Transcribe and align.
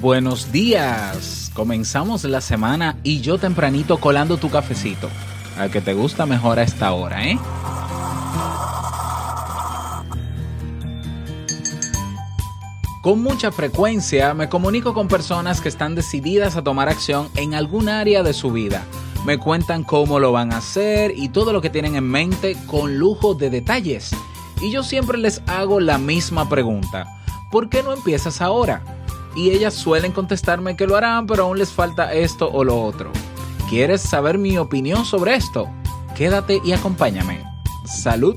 Buenos 0.00 0.52
días. 0.52 1.50
Comenzamos 1.54 2.24
la 2.24 2.42
semana 2.42 2.98
y 3.02 3.22
yo 3.22 3.38
tempranito 3.38 3.96
colando 3.96 4.36
tu 4.36 4.50
cafecito. 4.50 5.08
Al 5.58 5.70
que 5.70 5.80
te 5.80 5.94
gusta 5.94 6.26
mejor 6.26 6.58
a 6.58 6.64
esta 6.64 6.92
hora, 6.92 7.26
¿eh? 7.26 7.38
Con 13.00 13.22
mucha 13.22 13.50
frecuencia 13.50 14.34
me 14.34 14.50
comunico 14.50 14.92
con 14.92 15.08
personas 15.08 15.62
que 15.62 15.70
están 15.70 15.94
decididas 15.94 16.56
a 16.56 16.62
tomar 16.62 16.90
acción 16.90 17.30
en 17.34 17.54
algún 17.54 17.88
área 17.88 18.22
de 18.22 18.34
su 18.34 18.52
vida. 18.52 18.84
Me 19.24 19.38
cuentan 19.38 19.82
cómo 19.82 20.18
lo 20.18 20.30
van 20.30 20.52
a 20.52 20.58
hacer 20.58 21.14
y 21.16 21.30
todo 21.30 21.54
lo 21.54 21.62
que 21.62 21.70
tienen 21.70 21.96
en 21.96 22.04
mente 22.04 22.54
con 22.66 22.98
lujo 22.98 23.32
de 23.32 23.48
detalles. 23.48 24.10
Y 24.60 24.70
yo 24.70 24.82
siempre 24.82 25.16
les 25.16 25.40
hago 25.46 25.80
la 25.80 25.96
misma 25.96 26.50
pregunta. 26.50 27.06
¿Por 27.50 27.70
qué 27.70 27.82
no 27.82 27.94
empiezas 27.94 28.42
ahora? 28.42 28.82
Y 29.36 29.50
ellas 29.50 29.74
suelen 29.74 30.12
contestarme 30.12 30.76
que 30.76 30.86
lo 30.86 30.96
harán, 30.96 31.26
pero 31.26 31.44
aún 31.44 31.58
les 31.58 31.70
falta 31.70 32.12
esto 32.14 32.50
o 32.50 32.64
lo 32.64 32.82
otro. 32.82 33.12
¿Quieres 33.68 34.00
saber 34.00 34.38
mi 34.38 34.58
opinión 34.58 35.04
sobre 35.04 35.34
esto? 35.34 35.68
Quédate 36.16 36.60
y 36.64 36.72
acompáñame. 36.72 37.44
Salud. 37.84 38.36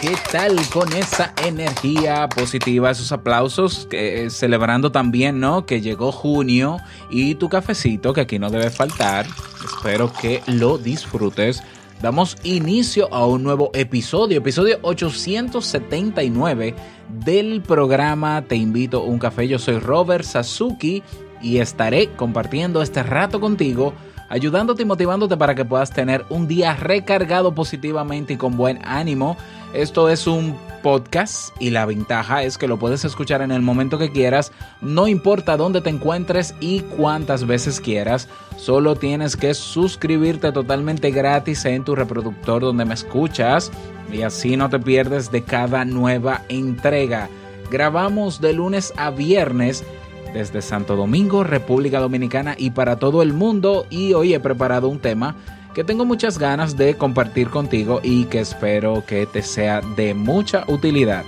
¿Qué 0.00 0.14
tal 0.30 0.56
con 0.72 0.92
esa 0.92 1.32
energía 1.44 2.28
positiva, 2.28 2.92
esos 2.92 3.10
aplausos, 3.10 3.88
eh, 3.90 4.28
celebrando 4.30 4.92
también, 4.92 5.40
¿no? 5.40 5.66
Que 5.66 5.80
llegó 5.80 6.12
junio 6.12 6.76
y 7.10 7.34
tu 7.34 7.48
cafecito, 7.48 8.12
que 8.12 8.20
aquí 8.20 8.38
no 8.38 8.50
debe 8.50 8.70
faltar. 8.70 9.26
Espero 9.64 10.12
que 10.12 10.42
lo 10.46 10.78
disfrutes. 10.78 11.60
Damos 12.00 12.36
inicio 12.44 13.12
a 13.12 13.26
un 13.26 13.42
nuevo 13.42 13.72
episodio, 13.74 14.38
episodio 14.38 14.78
879 14.82 16.76
del 17.08 17.60
programa 17.60 18.44
Te 18.46 18.54
invito 18.54 18.98
a 18.98 19.04
un 19.04 19.18
café. 19.18 19.48
Yo 19.48 19.58
soy 19.58 19.80
Robert 19.80 20.24
Sasuki 20.24 21.02
y 21.42 21.58
estaré 21.58 22.10
compartiendo 22.14 22.80
este 22.80 23.02
rato 23.02 23.40
contigo 23.40 23.92
ayudándote 24.28 24.82
y 24.82 24.86
motivándote 24.86 25.36
para 25.36 25.54
que 25.54 25.64
puedas 25.64 25.90
tener 25.90 26.24
un 26.28 26.48
día 26.48 26.74
recargado 26.74 27.54
positivamente 27.54 28.34
y 28.34 28.36
con 28.36 28.56
buen 28.56 28.80
ánimo. 28.84 29.36
Esto 29.74 30.08
es 30.08 30.26
un 30.26 30.56
podcast 30.82 31.50
y 31.60 31.70
la 31.70 31.84
ventaja 31.84 32.42
es 32.42 32.56
que 32.56 32.68
lo 32.68 32.78
puedes 32.78 33.04
escuchar 33.04 33.42
en 33.42 33.50
el 33.50 33.62
momento 33.62 33.98
que 33.98 34.10
quieras, 34.10 34.52
no 34.80 35.08
importa 35.08 35.56
dónde 35.56 35.80
te 35.80 35.90
encuentres 35.90 36.54
y 36.60 36.80
cuántas 36.80 37.46
veces 37.46 37.80
quieras. 37.80 38.28
Solo 38.56 38.96
tienes 38.96 39.36
que 39.36 39.54
suscribirte 39.54 40.52
totalmente 40.52 41.10
gratis 41.10 41.64
en 41.64 41.84
tu 41.84 41.94
reproductor 41.94 42.62
donde 42.62 42.84
me 42.84 42.94
escuchas 42.94 43.70
y 44.12 44.22
así 44.22 44.56
no 44.56 44.68
te 44.70 44.78
pierdes 44.78 45.30
de 45.30 45.42
cada 45.42 45.84
nueva 45.84 46.42
entrega. 46.48 47.28
Grabamos 47.70 48.40
de 48.40 48.54
lunes 48.54 48.94
a 48.96 49.10
viernes 49.10 49.84
desde 50.32 50.62
Santo 50.62 50.96
Domingo, 50.96 51.44
República 51.44 52.00
Dominicana 52.00 52.54
y 52.58 52.70
para 52.70 52.96
todo 52.96 53.22
el 53.22 53.32
mundo. 53.32 53.86
Y 53.90 54.12
hoy 54.14 54.34
he 54.34 54.40
preparado 54.40 54.88
un 54.88 54.98
tema 54.98 55.36
que 55.74 55.84
tengo 55.84 56.04
muchas 56.04 56.38
ganas 56.38 56.76
de 56.76 56.94
compartir 56.94 57.50
contigo 57.50 58.00
y 58.02 58.24
que 58.24 58.40
espero 58.40 59.04
que 59.06 59.26
te 59.26 59.42
sea 59.42 59.80
de 59.96 60.14
mucha 60.14 60.64
utilidad. 60.66 61.24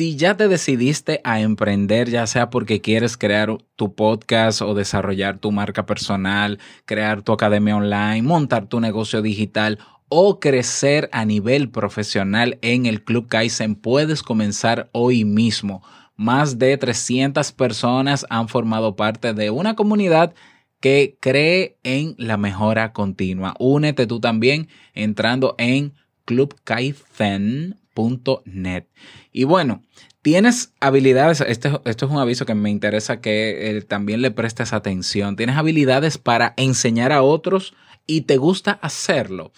Si 0.00 0.16
ya 0.16 0.36
te 0.36 0.48
decidiste 0.48 1.20
a 1.24 1.40
emprender, 1.40 2.08
ya 2.08 2.26
sea 2.26 2.50
porque 2.50 2.80
quieres 2.80 3.16
crear 3.16 3.58
tu 3.76 3.94
podcast 3.94 4.62
o 4.62 4.74
desarrollar 4.74 5.38
tu 5.38 5.52
marca 5.52 5.86
personal, 5.86 6.58
crear 6.84 7.22
tu 7.22 7.32
academia 7.32 7.76
online, 7.76 8.22
montar 8.22 8.66
tu 8.66 8.78
negocio 8.78 9.20
digital 9.22 9.78
o 10.10 10.38
crecer 10.40 11.08
a 11.12 11.24
nivel 11.24 11.70
profesional 11.70 12.58
en 12.62 12.84
el 12.84 13.04
Club 13.04 13.28
Kaizen, 13.28 13.76
puedes 13.76 14.22
comenzar 14.22 14.90
hoy 14.92 15.24
mismo. 15.24 15.82
Más 16.16 16.58
de 16.58 16.76
300 16.76 17.52
personas 17.52 18.26
han 18.28 18.48
formado 18.48 18.96
parte 18.96 19.32
de 19.32 19.48
una 19.50 19.76
comunidad 19.76 20.34
que 20.80 21.16
cree 21.20 21.78
en 21.84 22.16
la 22.18 22.36
mejora 22.36 22.92
continua. 22.92 23.54
Únete 23.58 24.08
tú 24.08 24.20
también 24.20 24.68
entrando 24.94 25.54
en 25.58 25.94
clubkaizen.net. 26.24 28.86
Y 29.32 29.44
bueno, 29.44 29.84
tienes 30.22 30.72
habilidades, 30.80 31.40
este, 31.40 31.70
esto 31.84 32.06
es 32.06 32.12
un 32.12 32.18
aviso 32.18 32.46
que 32.46 32.56
me 32.56 32.70
interesa 32.70 33.20
que 33.20 33.76
eh, 33.76 33.82
también 33.82 34.22
le 34.22 34.32
prestes 34.32 34.72
atención. 34.72 35.36
Tienes 35.36 35.56
habilidades 35.56 36.18
para 36.18 36.52
enseñar 36.56 37.12
a 37.12 37.22
otros 37.22 37.74
y 38.06 38.22
te 38.22 38.38
gusta 38.38 38.72
hacerlo 38.82 39.52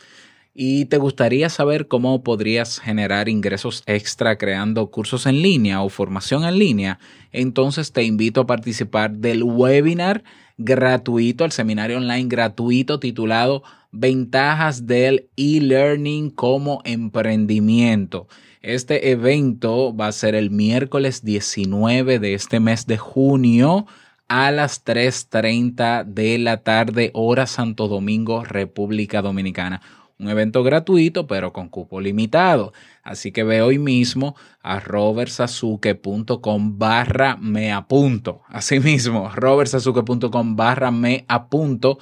y 0.55 0.85
te 0.87 0.99
gustaría 0.99 1.49
saber 1.49 1.89
cómo 1.89 2.23
podrías 2.23 2.79
generar 2.79 3.29
ingresos 3.29 3.83
extra 3.87 4.37
creando 4.37 4.91
cursos 4.91 5.27
en 5.27 5.41
línea 5.41 5.83
o 5.83 5.89
formación 5.89 6.45
en 6.45 6.59
línea, 6.59 6.99
entonces 7.33 7.93
te 7.93 8.05
invito 8.05 8.43
a 8.43 8.47
participar 8.47 9.13
del 9.13 9.43
webinar 9.43 10.23
gratuito, 10.59 11.45
el 11.45 11.53
seminario 11.53 11.97
online 11.97 12.29
gratuito 12.29 13.01
titulado 13.01 13.63
Ventajas 13.91 14.87
del 14.87 15.29
e-learning 15.37 16.31
como 16.31 16.81
emprendimiento. 16.85 18.27
Este 18.63 19.11
evento 19.11 19.95
va 19.95 20.07
a 20.07 20.13
ser 20.13 20.35
el 20.35 20.51
miércoles 20.51 21.25
19 21.25 22.19
de 22.19 22.35
este 22.35 22.61
mes 22.61 22.87
de 22.87 22.97
junio 22.97 23.87
a 24.29 24.51
las 24.51 24.85
3.30 24.85 26.05
de 26.05 26.39
la 26.39 26.59
tarde, 26.59 27.11
hora 27.13 27.47
Santo 27.47 27.89
Domingo, 27.89 28.45
República 28.45 29.21
Dominicana 29.21 29.83
un 30.23 30.31
evento 30.31 30.63
gratuito, 30.63 31.27
pero 31.27 31.53
con 31.53 31.69
cupo 31.69 32.01
limitado. 32.01 32.73
Así 33.03 33.33
que 33.33 33.43
ve 33.45 33.61
hoy 33.61 33.79
mismo 33.79 34.37
a 34.63 34.81
robertsazuke.com 34.81 36.79
barra 36.79 37.37
me 37.37 37.73
apunto. 37.73 38.43
Asimismo, 38.49 39.31
robertsazuke.com 39.35 40.57
barra 40.57 40.91
me 40.91 41.25
apunto 41.29 41.99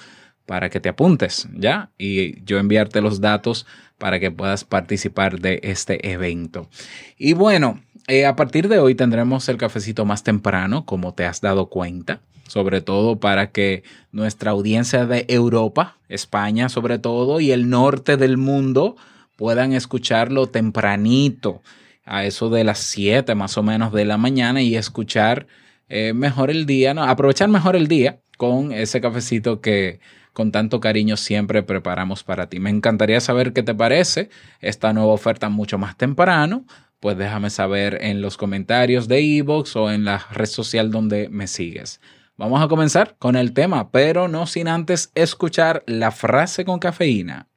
para 0.47 0.69
que 0.69 0.81
te 0.81 0.91
apuntes, 0.91 1.49
¿ya? 1.55 1.91
Y 1.97 2.43
yo 2.45 2.59
enviarte 2.59 3.01
los 3.01 3.21
datos 3.21 3.67
para 3.99 4.21
que 4.21 4.31
puedas 4.31 4.65
participar 4.65 5.41
de 5.41 5.61
este 5.63 6.11
evento. 6.13 6.69
Y 7.17 7.33
bueno, 7.35 7.81
eh, 8.09 8.27
a 8.27 8.37
partir 8.37 8.69
de 8.69 8.79
hoy 8.79 8.95
tendremos 8.95 9.49
el 9.49 9.57
cafecito 9.57 10.05
más 10.05 10.25
temprano, 10.25 10.85
como 10.85 11.15
te 11.15 11.25
has 11.25 11.41
dado 11.41 11.69
cuenta 11.69 12.21
sobre 12.51 12.81
todo 12.81 13.21
para 13.21 13.53
que 13.53 13.85
nuestra 14.11 14.51
audiencia 14.51 15.07
de 15.07 15.25
Europa, 15.29 15.97
España 16.09 16.69
sobre 16.69 16.99
todo, 16.99 17.39
y 17.39 17.53
el 17.53 17.71
norte 17.71 18.17
del 18.17 18.39
mundo 18.39 18.97
puedan 19.37 19.73
escucharlo 19.73 20.49
tempranito, 20.49 21.63
a 22.05 22.25
eso 22.25 22.51
de 22.51 22.65
las 22.65 22.79
7 22.79 23.37
más 23.37 23.57
o 23.57 23.63
menos 23.63 23.93
de 23.93 24.05
la 24.05 24.17
mañana 24.17 24.63
y 24.63 24.75
escuchar 24.75 25.47
eh, 25.89 26.13
mejor 26.13 26.51
el 26.51 26.67
día, 26.67 26.93
¿no? 26.93 27.05
aprovechar 27.05 27.49
mejor 27.49 27.77
el 27.77 27.87
día 27.87 28.19
con 28.37 28.73
ese 28.73 29.01
cafecito 29.01 29.61
que 29.61 30.01
con 30.33 30.51
tanto 30.51 30.81
cariño 30.81 31.17
siempre 31.17 31.63
preparamos 31.63 32.25
para 32.25 32.49
ti. 32.49 32.59
Me 32.59 32.71
encantaría 32.71 33.21
saber 33.21 33.53
qué 33.53 33.63
te 33.63 33.75
parece 33.75 34.29
esta 34.61 34.93
nueva 34.93 35.13
oferta 35.13 35.49
mucho 35.49 35.79
más 35.79 35.97
temprano. 35.97 36.65
Pues 36.99 37.17
déjame 37.17 37.51
saber 37.51 37.99
en 38.03 38.21
los 38.21 38.37
comentarios 38.37 39.09
de 39.09 39.39
Evox 39.39 39.75
o 39.77 39.91
en 39.91 40.05
la 40.05 40.27
red 40.33 40.47
social 40.47 40.91
donde 40.91 41.29
me 41.31 41.47
sigues. 41.47 42.01
Vamos 42.41 42.63
a 42.63 42.69
comenzar 42.69 43.17
con 43.19 43.37
el 43.37 43.53
tema, 43.53 43.91
pero 43.91 44.27
no 44.27 44.47
sin 44.47 44.67
antes 44.67 45.13
escuchar 45.15 45.85
la 45.87 46.11
frase 46.11 46.65
con 46.65 46.79
cafeína. 46.79 47.49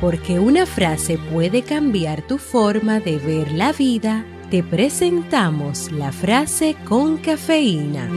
Porque 0.00 0.38
una 0.38 0.66
frase 0.66 1.18
puede 1.18 1.62
cambiar 1.62 2.22
tu 2.22 2.38
forma 2.38 3.00
de 3.00 3.18
ver 3.18 3.50
la 3.50 3.72
vida, 3.72 4.24
te 4.52 4.62
presentamos 4.62 5.90
la 5.90 6.12
frase 6.12 6.76
con 6.84 7.16
cafeína. 7.16 8.08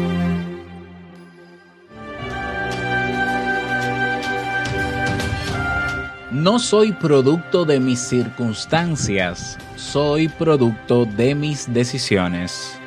No 6.29 6.59
soy 6.59 6.91
producto 6.91 7.65
de 7.65 7.79
mis 7.79 7.99
circunstancias, 8.01 9.57
soy 9.77 10.27
producto 10.27 11.05
de 11.05 11.33
mis 11.33 11.73
decisiones. 11.73 12.78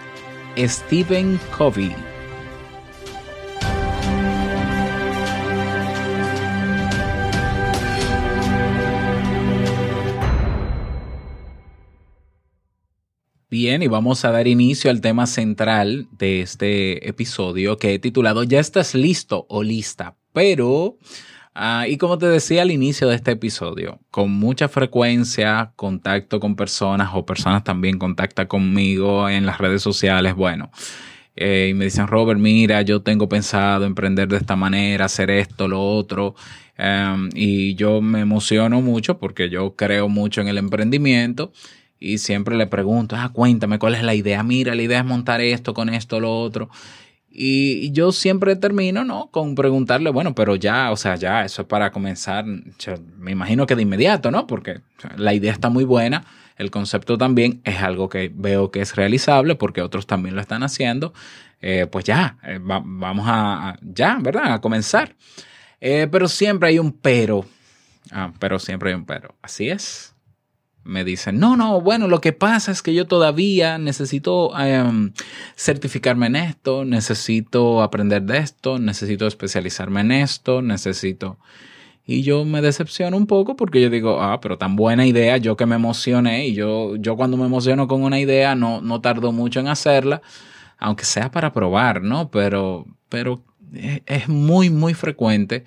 Stephen 0.56 1.40
Covey. 1.56 1.94
Bien, 13.48 13.82
y 13.82 13.86
vamos 13.86 14.24
a 14.24 14.30
dar 14.30 14.46
inicio 14.48 14.90
al 14.90 15.00
tema 15.02 15.26
central 15.26 16.08
de 16.12 16.40
este 16.40 17.06
episodio 17.08 17.76
que 17.76 17.94
he 17.94 17.98
titulado 17.98 18.44
Ya 18.44 18.60
estás 18.60 18.94
listo 18.94 19.46
o 19.48 19.62
lista, 19.62 20.16
pero 20.32 20.96
Ah, 21.54 21.86
y 21.86 21.98
como 21.98 22.16
te 22.16 22.26
decía 22.26 22.62
al 22.62 22.70
inicio 22.70 23.08
de 23.08 23.16
este 23.16 23.32
episodio, 23.32 24.00
con 24.10 24.30
mucha 24.30 24.68
frecuencia 24.68 25.72
contacto 25.76 26.40
con 26.40 26.56
personas 26.56 27.10
o 27.12 27.26
personas 27.26 27.62
también 27.62 27.98
contactan 27.98 28.46
conmigo 28.46 29.28
en 29.28 29.44
las 29.44 29.58
redes 29.58 29.82
sociales, 29.82 30.34
bueno, 30.34 30.70
eh, 31.36 31.68
y 31.70 31.74
me 31.74 31.86
dicen, 31.86 32.06
Robert, 32.06 32.40
mira, 32.40 32.80
yo 32.82 33.02
tengo 33.02 33.28
pensado 33.28 33.84
emprender 33.84 34.28
de 34.28 34.38
esta 34.38 34.56
manera, 34.56 35.04
hacer 35.06 35.30
esto, 35.30 35.68
lo 35.68 35.82
otro, 35.82 36.34
em, 36.78 37.28
y 37.34 37.74
yo 37.74 38.00
me 38.00 38.20
emociono 38.20 38.80
mucho 38.80 39.18
porque 39.18 39.50
yo 39.50 39.76
creo 39.76 40.08
mucho 40.08 40.40
en 40.40 40.48
el 40.48 40.56
emprendimiento 40.58 41.52
y 42.00 42.18
siempre 42.18 42.56
le 42.56 42.66
pregunto, 42.66 43.14
ah, 43.16 43.30
cuéntame 43.32 43.78
cuál 43.78 43.94
es 43.94 44.02
la 44.02 44.14
idea, 44.14 44.42
mira, 44.42 44.74
la 44.74 44.82
idea 44.82 45.00
es 45.00 45.04
montar 45.04 45.40
esto 45.42 45.74
con 45.74 45.90
esto, 45.90 46.18
lo 46.20 46.38
otro. 46.40 46.70
Y 47.34 47.92
yo 47.92 48.12
siempre 48.12 48.56
termino, 48.56 49.04
¿no? 49.04 49.28
Con 49.30 49.54
preguntarle, 49.54 50.10
bueno, 50.10 50.34
pero 50.34 50.54
ya, 50.56 50.90
o 50.92 50.96
sea, 50.96 51.16
ya, 51.16 51.44
eso 51.44 51.62
es 51.62 51.68
para 51.68 51.90
comenzar, 51.90 52.44
me 52.44 53.30
imagino 53.30 53.66
que 53.66 53.74
de 53.74 53.82
inmediato, 53.82 54.30
¿no? 54.30 54.46
Porque 54.46 54.82
la 55.16 55.32
idea 55.32 55.50
está 55.50 55.70
muy 55.70 55.84
buena, 55.84 56.26
el 56.56 56.70
concepto 56.70 57.16
también 57.16 57.62
es 57.64 57.80
algo 57.80 58.10
que 58.10 58.30
veo 58.34 58.70
que 58.70 58.82
es 58.82 58.96
realizable 58.96 59.54
porque 59.54 59.80
otros 59.80 60.06
también 60.06 60.34
lo 60.34 60.42
están 60.42 60.62
haciendo. 60.62 61.14
Eh, 61.62 61.86
pues 61.90 62.04
ya, 62.04 62.36
eh, 62.42 62.58
vamos 62.60 63.24
a, 63.26 63.78
ya, 63.80 64.18
¿verdad? 64.20 64.52
A 64.52 64.60
comenzar. 64.60 65.16
Eh, 65.80 66.08
pero 66.12 66.28
siempre 66.28 66.68
hay 66.68 66.78
un 66.78 66.92
pero. 66.92 67.46
Ah, 68.10 68.32
pero 68.38 68.58
siempre 68.58 68.90
hay 68.90 68.94
un 68.96 69.06
pero. 69.06 69.34
Así 69.40 69.70
es 69.70 70.11
me 70.84 71.04
dicen, 71.04 71.38
no, 71.38 71.56
no, 71.56 71.80
bueno, 71.80 72.08
lo 72.08 72.20
que 72.20 72.32
pasa 72.32 72.72
es 72.72 72.82
que 72.82 72.94
yo 72.94 73.06
todavía 73.06 73.78
necesito 73.78 74.52
em, 74.58 75.12
certificarme 75.56 76.26
en 76.26 76.36
esto, 76.36 76.84
necesito 76.84 77.82
aprender 77.82 78.22
de 78.22 78.38
esto, 78.38 78.78
necesito 78.78 79.26
especializarme 79.26 80.00
en 80.00 80.12
esto, 80.12 80.62
necesito... 80.62 81.38
Y 82.04 82.22
yo 82.22 82.44
me 82.44 82.60
decepciono 82.60 83.16
un 83.16 83.28
poco 83.28 83.54
porque 83.54 83.80
yo 83.80 83.88
digo, 83.88 84.20
ah, 84.20 84.40
pero 84.40 84.58
tan 84.58 84.74
buena 84.74 85.06
idea, 85.06 85.36
yo 85.36 85.56
que 85.56 85.66
me 85.66 85.76
emocioné 85.76 86.48
y 86.48 86.54
yo, 86.54 86.96
yo 86.96 87.16
cuando 87.16 87.36
me 87.36 87.46
emociono 87.46 87.86
con 87.86 88.02
una 88.02 88.18
idea 88.18 88.56
no, 88.56 88.80
no 88.80 89.00
tardo 89.00 89.30
mucho 89.30 89.60
en 89.60 89.68
hacerla, 89.68 90.20
aunque 90.78 91.04
sea 91.04 91.30
para 91.30 91.52
probar, 91.52 92.02
¿no? 92.02 92.28
Pero, 92.28 92.86
pero 93.08 93.44
es 93.72 94.28
muy, 94.28 94.68
muy 94.68 94.94
frecuente 94.94 95.64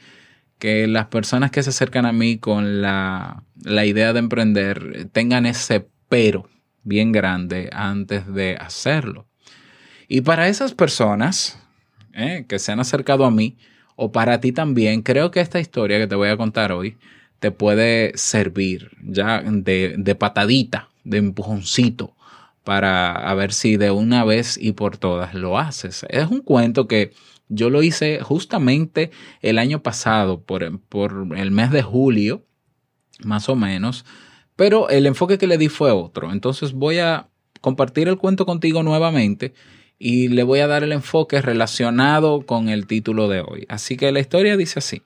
que 0.59 0.87
las 0.87 1.07
personas 1.07 1.51
que 1.51 1.63
se 1.63 1.69
acercan 1.69 2.05
a 2.05 2.13
mí 2.13 2.37
con 2.37 2.81
la, 2.81 3.43
idea 3.65 4.13
de 4.13 4.19
emprender 4.19 5.09
tengan 5.11 5.45
ese 5.45 5.87
pero 6.09 6.47
bien 6.83 7.11
grande 7.11 7.69
antes 7.73 8.31
de 8.31 8.55
hacerlo. 8.59 9.27
Y 10.07 10.21
para 10.21 10.47
esas 10.47 10.73
personas 10.73 11.59
eh, 12.13 12.45
que 12.47 12.59
se 12.59 12.71
han 12.71 12.79
acercado 12.79 13.25
a 13.25 13.31
mí, 13.31 13.57
o 13.95 14.11
para 14.11 14.39
ti 14.39 14.51
también, 14.51 15.01
creo 15.01 15.31
que 15.31 15.39
esta 15.39 15.59
historia 15.59 15.97
que 15.97 16.07
te 16.07 16.15
voy 16.15 16.29
a 16.29 16.37
contar 16.37 16.71
hoy 16.71 16.97
te 17.39 17.51
puede 17.51 18.11
servir 18.15 18.91
ya 19.01 19.41
de, 19.41 19.95
de 19.97 20.15
patadita, 20.15 20.89
de 21.03 21.17
empujoncito, 21.17 22.15
para 22.63 23.33
ver 23.35 23.53
si 23.53 23.77
de 23.77 23.91
una 23.91 24.23
vez 24.23 24.57
y 24.59 24.71
por 24.73 24.97
todas 24.97 25.33
lo 25.33 25.57
haces. 25.57 26.05
Es 26.09 26.27
un 26.27 26.41
cuento 26.41 26.87
que 26.87 27.13
yo 27.50 27.69
lo 27.69 27.83
hice 27.83 28.19
justamente 28.21 29.12
el 29.42 29.59
año 29.59 29.83
pasado, 29.83 30.42
por, 30.42 30.63
el 30.63 31.51
mes 31.51 31.71
de 31.71 31.81
julio, 31.81 32.45
más 33.24 33.50
o 33.50 33.56
menos, 33.56 34.06
pero 34.56 34.89
el 34.89 35.06
enfoque 35.06 35.38
que 35.38 35.47
le 35.47 35.57
di 35.57 35.69
fue 35.69 35.92
otro. 35.92 36.31
Entonces 36.31 36.74
voy 36.74 37.00
a 37.00 37.30
compartir 37.62 38.07
el 38.07 38.18
cuento 38.18 38.45
contigo 38.45 38.83
nuevamente 38.83 39.53
y 39.97 40.27
le 40.30 40.44
voy 40.44 40.59
a 40.59 40.68
dar 40.68 40.83
el 40.83 40.92
enfoque 40.92 41.42
relacionado 41.42 42.45
con 42.45 42.69
el 42.69 42.88
título 42.88 43.27
de 43.27 43.42
hoy. 43.42 43.65
Así 43.69 43.98
que 43.98 44.12
la 44.12 44.19
historia 44.19 44.57
dice 44.57 44.80
así. 44.80 45.01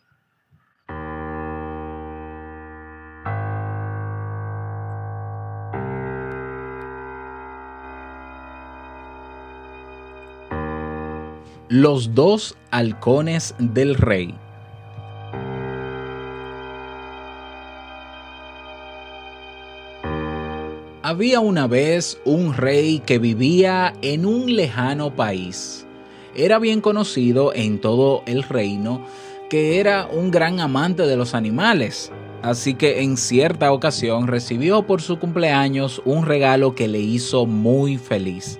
Los 11.72 12.16
dos 12.16 12.58
halcones 12.72 13.54
del 13.60 13.94
rey. 13.94 14.34
Había 21.04 21.40
una 21.42 21.68
vez 21.68 22.20
un 22.26 22.56
rey 22.56 23.04
que 23.06 23.20
vivía 23.20 23.94
en 24.02 24.26
un 24.26 24.56
lejano 24.56 25.16
país. 25.16 25.86
Era 26.34 26.58
bien 26.58 26.82
conocido 26.82 27.54
en 27.54 27.80
todo 27.80 28.24
el 28.26 28.42
reino 28.42 29.06
que 29.52 29.80
era 29.80 30.08
un 30.12 30.32
gran 30.32 30.60
amante 30.60 31.04
de 31.04 31.18
los 31.18 31.36
animales, 31.36 32.12
así 32.42 32.74
que 32.74 33.04
en 33.04 33.16
cierta 33.16 33.72
ocasión 33.72 34.26
recibió 34.26 34.88
por 34.88 35.04
su 35.04 35.20
cumpleaños 35.20 36.02
un 36.04 36.26
regalo 36.26 36.74
que 36.74 36.88
le 36.88 37.00
hizo 37.00 37.46
muy 37.46 38.00
feliz. 38.00 38.60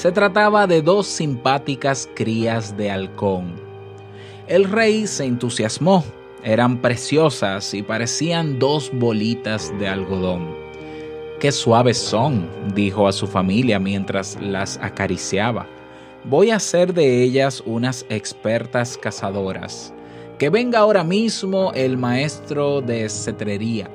Se 0.00 0.10
trataba 0.10 0.66
de 0.66 0.80
dos 0.80 1.06
simpáticas 1.06 2.08
crías 2.14 2.74
de 2.74 2.90
halcón. 2.90 3.52
El 4.46 4.64
rey 4.64 5.06
se 5.06 5.26
entusiasmó. 5.26 6.02
Eran 6.42 6.80
preciosas 6.80 7.74
y 7.74 7.82
parecían 7.82 8.58
dos 8.58 8.90
bolitas 8.94 9.70
de 9.78 9.88
algodón. 9.88 10.56
Qué 11.38 11.52
suaves 11.52 11.98
son, 11.98 12.48
dijo 12.74 13.08
a 13.08 13.12
su 13.12 13.26
familia 13.26 13.78
mientras 13.78 14.38
las 14.40 14.78
acariciaba. 14.78 15.66
Voy 16.24 16.48
a 16.50 16.56
hacer 16.56 16.94
de 16.94 17.22
ellas 17.22 17.62
unas 17.66 18.06
expertas 18.08 18.96
cazadoras. 18.96 19.92
Que 20.38 20.48
venga 20.48 20.78
ahora 20.78 21.04
mismo 21.04 21.72
el 21.74 21.98
maestro 21.98 22.80
de 22.80 23.06
cetrería. 23.10 23.90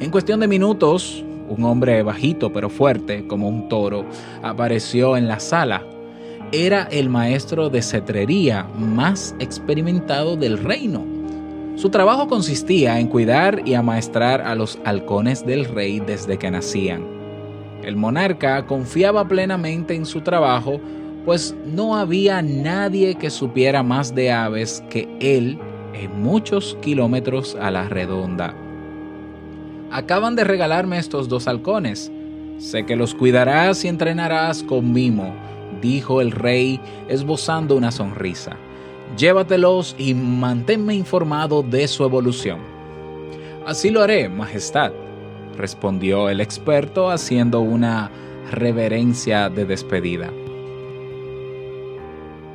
En 0.00 0.10
cuestión 0.10 0.40
de 0.40 0.48
minutos, 0.48 1.22
un 1.50 1.64
hombre 1.64 2.02
bajito 2.02 2.52
pero 2.52 2.70
fuerte 2.70 3.26
como 3.26 3.48
un 3.48 3.68
toro, 3.68 4.06
apareció 4.42 5.16
en 5.16 5.28
la 5.28 5.40
sala. 5.40 5.84
Era 6.52 6.84
el 6.90 7.10
maestro 7.10 7.68
de 7.68 7.82
cetrería 7.82 8.66
más 8.78 9.34
experimentado 9.38 10.36
del 10.36 10.58
reino. 10.58 11.04
Su 11.76 11.90
trabajo 11.90 12.28
consistía 12.28 12.98
en 12.98 13.08
cuidar 13.08 13.62
y 13.64 13.74
amaestrar 13.74 14.40
a 14.40 14.54
los 14.54 14.78
halcones 14.84 15.46
del 15.46 15.64
rey 15.64 16.00
desde 16.00 16.38
que 16.38 16.50
nacían. 16.50 17.04
El 17.82 17.96
monarca 17.96 18.66
confiaba 18.66 19.26
plenamente 19.26 19.94
en 19.94 20.04
su 20.04 20.20
trabajo, 20.20 20.80
pues 21.24 21.54
no 21.66 21.96
había 21.96 22.42
nadie 22.42 23.14
que 23.14 23.30
supiera 23.30 23.82
más 23.82 24.14
de 24.14 24.30
aves 24.30 24.82
que 24.90 25.08
él 25.20 25.58
en 25.94 26.22
muchos 26.22 26.76
kilómetros 26.82 27.56
a 27.60 27.70
la 27.70 27.88
redonda. 27.88 28.54
Acaban 29.90 30.36
de 30.36 30.44
regalarme 30.44 30.98
estos 30.98 31.28
dos 31.28 31.48
halcones. 31.48 32.12
Sé 32.58 32.86
que 32.86 32.94
los 32.94 33.14
cuidarás 33.14 33.84
y 33.84 33.88
entrenarás 33.88 34.62
con 34.62 34.92
mimo, 34.92 35.34
dijo 35.80 36.20
el 36.20 36.30
rey, 36.30 36.80
esbozando 37.08 37.76
una 37.76 37.90
sonrisa. 37.90 38.56
Llévatelos 39.16 39.96
y 39.98 40.14
manténme 40.14 40.94
informado 40.94 41.62
de 41.62 41.88
su 41.88 42.04
evolución. 42.04 42.60
Así 43.66 43.90
lo 43.90 44.02
haré, 44.02 44.28
Majestad, 44.28 44.92
respondió 45.56 46.28
el 46.28 46.40
experto 46.40 47.10
haciendo 47.10 47.60
una 47.60 48.10
reverencia 48.52 49.50
de 49.50 49.64
despedida. 49.64 50.30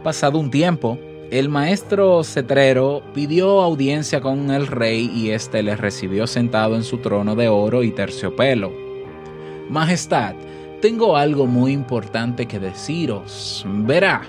Pasado 0.03 0.39
un 0.39 0.49
tiempo, 0.49 0.97
el 1.31 1.49
maestro 1.49 2.23
cetrero 2.23 3.01
pidió 3.13 3.61
audiencia 3.61 4.21
con 4.21 4.51
el 4.51 4.67
rey 4.67 5.11
y 5.13 5.31
éste 5.31 5.63
le 5.63 5.75
recibió 5.75 6.27
sentado 6.27 6.75
en 6.75 6.83
su 6.83 6.99
trono 6.99 7.35
de 7.35 7.47
oro 7.47 7.83
y 7.83 7.91
terciopelo. 7.91 8.71
Majestad, 9.69 10.35
tengo 10.81 11.17
algo 11.17 11.47
muy 11.47 11.71
importante 11.71 12.45
que 12.45 12.59
deciros. 12.59 13.65
Verá, 13.67 14.21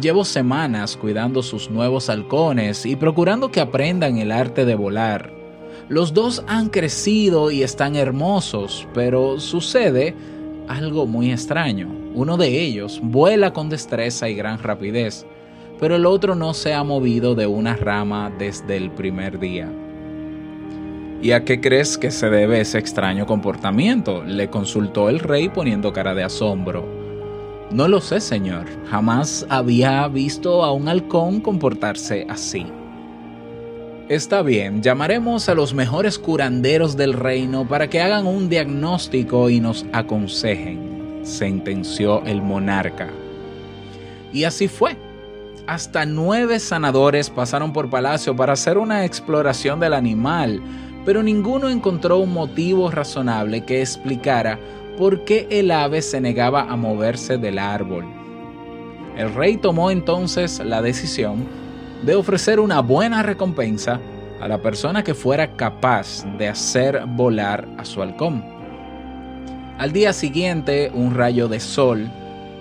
llevo 0.00 0.24
semanas 0.24 0.96
cuidando 0.96 1.42
sus 1.42 1.70
nuevos 1.70 2.10
halcones 2.10 2.84
y 2.86 2.96
procurando 2.96 3.52
que 3.52 3.60
aprendan 3.60 4.18
el 4.18 4.32
arte 4.32 4.64
de 4.64 4.74
volar. 4.74 5.32
Los 5.88 6.12
dos 6.12 6.42
han 6.48 6.70
crecido 6.70 7.50
y 7.50 7.62
están 7.62 7.94
hermosos, 7.94 8.88
pero 8.94 9.38
sucede 9.38 10.16
algo 10.66 11.06
muy 11.06 11.30
extraño. 11.30 11.88
Uno 12.14 12.36
de 12.36 12.60
ellos 12.60 13.00
vuela 13.02 13.52
con 13.52 13.68
destreza 13.68 14.28
y 14.28 14.34
gran 14.34 14.58
rapidez, 14.58 15.24
pero 15.82 15.96
el 15.96 16.06
otro 16.06 16.36
no 16.36 16.54
se 16.54 16.74
ha 16.74 16.84
movido 16.84 17.34
de 17.34 17.48
una 17.48 17.74
rama 17.74 18.30
desde 18.38 18.76
el 18.76 18.92
primer 18.92 19.40
día. 19.40 19.68
¿Y 21.20 21.32
a 21.32 21.44
qué 21.44 21.60
crees 21.60 21.98
que 21.98 22.12
se 22.12 22.30
debe 22.30 22.60
ese 22.60 22.78
extraño 22.78 23.26
comportamiento? 23.26 24.22
le 24.22 24.48
consultó 24.48 25.08
el 25.08 25.18
rey 25.18 25.48
poniendo 25.48 25.92
cara 25.92 26.14
de 26.14 26.22
asombro. 26.22 26.86
No 27.72 27.88
lo 27.88 28.00
sé, 28.00 28.20
señor. 28.20 28.66
Jamás 28.88 29.44
había 29.48 30.06
visto 30.06 30.62
a 30.62 30.70
un 30.70 30.86
halcón 30.86 31.40
comportarse 31.40 32.26
así. 32.28 32.64
Está 34.08 34.42
bien, 34.42 34.82
llamaremos 34.82 35.48
a 35.48 35.54
los 35.56 35.74
mejores 35.74 36.16
curanderos 36.16 36.96
del 36.96 37.12
reino 37.12 37.66
para 37.66 37.90
que 37.90 38.00
hagan 38.00 38.28
un 38.28 38.48
diagnóstico 38.48 39.50
y 39.50 39.58
nos 39.58 39.84
aconsejen, 39.92 41.24
sentenció 41.24 42.22
el 42.24 42.40
monarca. 42.40 43.08
Y 44.32 44.44
así 44.44 44.68
fue. 44.68 44.96
Hasta 45.66 46.04
nueve 46.06 46.58
sanadores 46.58 47.30
pasaron 47.30 47.72
por 47.72 47.88
palacio 47.88 48.34
para 48.34 48.54
hacer 48.54 48.78
una 48.78 49.04
exploración 49.04 49.78
del 49.78 49.94
animal, 49.94 50.60
pero 51.04 51.22
ninguno 51.22 51.68
encontró 51.68 52.18
un 52.18 52.32
motivo 52.32 52.90
razonable 52.90 53.64
que 53.64 53.80
explicara 53.80 54.58
por 54.98 55.24
qué 55.24 55.46
el 55.50 55.70
ave 55.70 56.02
se 56.02 56.20
negaba 56.20 56.62
a 56.62 56.76
moverse 56.76 57.38
del 57.38 57.60
árbol. 57.60 58.04
El 59.16 59.32
rey 59.34 59.56
tomó 59.56 59.92
entonces 59.92 60.58
la 60.58 60.82
decisión 60.82 61.46
de 62.04 62.16
ofrecer 62.16 62.58
una 62.58 62.80
buena 62.80 63.22
recompensa 63.22 64.00
a 64.40 64.48
la 64.48 64.60
persona 64.60 65.04
que 65.04 65.14
fuera 65.14 65.54
capaz 65.54 66.24
de 66.38 66.48
hacer 66.48 67.04
volar 67.06 67.68
a 67.78 67.84
su 67.84 68.02
halcón. 68.02 68.44
Al 69.78 69.92
día 69.92 70.12
siguiente, 70.12 70.90
un 70.92 71.14
rayo 71.14 71.46
de 71.46 71.60
sol 71.60 72.10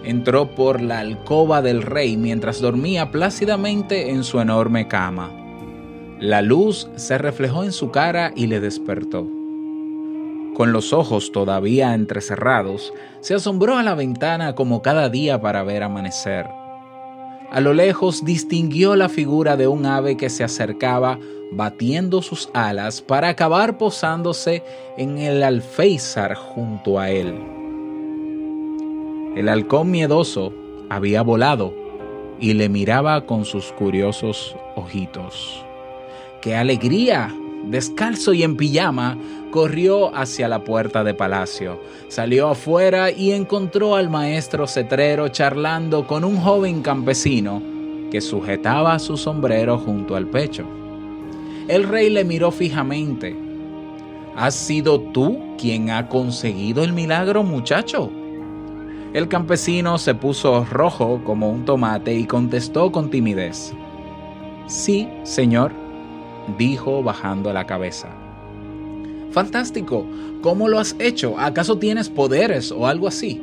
entró 0.03 0.47
por 0.55 0.81
la 0.81 0.99
alcoba 0.99 1.61
del 1.61 1.81
rey 1.81 2.17
mientras 2.17 2.61
dormía 2.61 3.11
plácidamente 3.11 4.09
en 4.09 4.23
su 4.23 4.39
enorme 4.39 4.87
cama. 4.87 5.31
La 6.19 6.41
luz 6.41 6.87
se 6.95 7.17
reflejó 7.17 7.63
en 7.63 7.71
su 7.71 7.91
cara 7.91 8.31
y 8.35 8.47
le 8.47 8.59
despertó. 8.59 9.27
Con 10.55 10.73
los 10.73 10.93
ojos 10.93 11.31
todavía 11.31 11.93
entrecerrados, 11.95 12.93
se 13.21 13.33
asombró 13.33 13.77
a 13.77 13.83
la 13.83 13.95
ventana 13.95 14.53
como 14.53 14.81
cada 14.81 15.09
día 15.09 15.41
para 15.41 15.63
ver 15.63 15.81
amanecer. 15.81 16.47
A 17.51 17.59
lo 17.59 17.73
lejos 17.73 18.23
distinguió 18.23 18.95
la 18.95 19.09
figura 19.09 19.57
de 19.57 19.67
un 19.67 19.85
ave 19.85 20.17
que 20.17 20.29
se 20.29 20.43
acercaba 20.43 21.17
batiendo 21.51 22.21
sus 22.21 22.49
alas 22.53 23.01
para 23.01 23.29
acabar 23.29 23.77
posándose 23.77 24.63
en 24.97 25.17
el 25.17 25.43
alféizar 25.43 26.35
junto 26.35 26.99
a 26.99 27.09
él. 27.09 27.60
El 29.35 29.47
halcón 29.47 29.91
miedoso 29.91 30.51
había 30.89 31.21
volado 31.21 31.73
y 32.37 32.53
le 32.53 32.67
miraba 32.67 33.25
con 33.25 33.45
sus 33.45 33.71
curiosos 33.71 34.57
ojitos. 34.75 35.63
¡Qué 36.41 36.55
alegría! 36.55 37.33
Descalzo 37.63 38.33
y 38.33 38.43
en 38.43 38.57
pijama, 38.57 39.17
corrió 39.51 40.13
hacia 40.13 40.49
la 40.49 40.65
puerta 40.65 41.05
de 41.05 41.13
palacio. 41.13 41.79
Salió 42.09 42.49
afuera 42.49 43.09
y 43.09 43.31
encontró 43.31 43.95
al 43.95 44.09
maestro 44.09 44.67
cetrero 44.67 45.29
charlando 45.29 46.07
con 46.07 46.25
un 46.25 46.37
joven 46.37 46.81
campesino 46.81 47.61
que 48.11 48.19
sujetaba 48.19 48.99
su 48.99 49.15
sombrero 49.15 49.77
junto 49.77 50.17
al 50.17 50.27
pecho. 50.27 50.65
El 51.69 51.87
rey 51.87 52.09
le 52.09 52.25
miró 52.25 52.51
fijamente. 52.51 53.33
¿Has 54.35 54.55
sido 54.55 54.99
tú 54.99 55.39
quien 55.57 55.89
ha 55.89 56.09
conseguido 56.09 56.83
el 56.83 56.91
milagro, 56.91 57.43
muchacho? 57.43 58.11
El 59.13 59.27
campesino 59.27 59.97
se 59.97 60.15
puso 60.15 60.63
rojo 60.63 61.21
como 61.25 61.49
un 61.49 61.65
tomate 61.65 62.15
y 62.15 62.25
contestó 62.25 62.93
con 62.93 63.09
timidez. 63.09 63.73
Sí, 64.67 65.09
señor, 65.23 65.73
dijo 66.57 67.03
bajando 67.03 67.51
la 67.51 67.65
cabeza. 67.67 68.07
Fantástico, 69.31 70.05
¿cómo 70.41 70.69
lo 70.69 70.79
has 70.79 70.95
hecho? 70.97 71.37
¿Acaso 71.37 71.77
tienes 71.77 72.09
poderes 72.09 72.71
o 72.71 72.87
algo 72.87 73.09
así? 73.09 73.41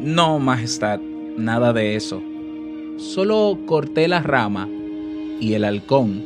No, 0.00 0.38
Majestad, 0.38 1.00
nada 1.36 1.74
de 1.74 1.96
eso. 1.96 2.22
Solo 2.96 3.58
corté 3.66 4.08
la 4.08 4.20
rama 4.22 4.66
y 5.40 5.52
el 5.54 5.64
halcón 5.64 6.22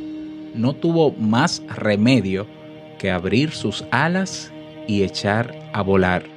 no 0.55 0.73
tuvo 0.73 1.11
más 1.13 1.61
remedio 1.75 2.47
que 2.99 3.11
abrir 3.11 3.51
sus 3.51 3.83
alas 3.91 4.53
y 4.87 5.03
echar 5.03 5.69
a 5.73 5.81
volar. 5.81 6.32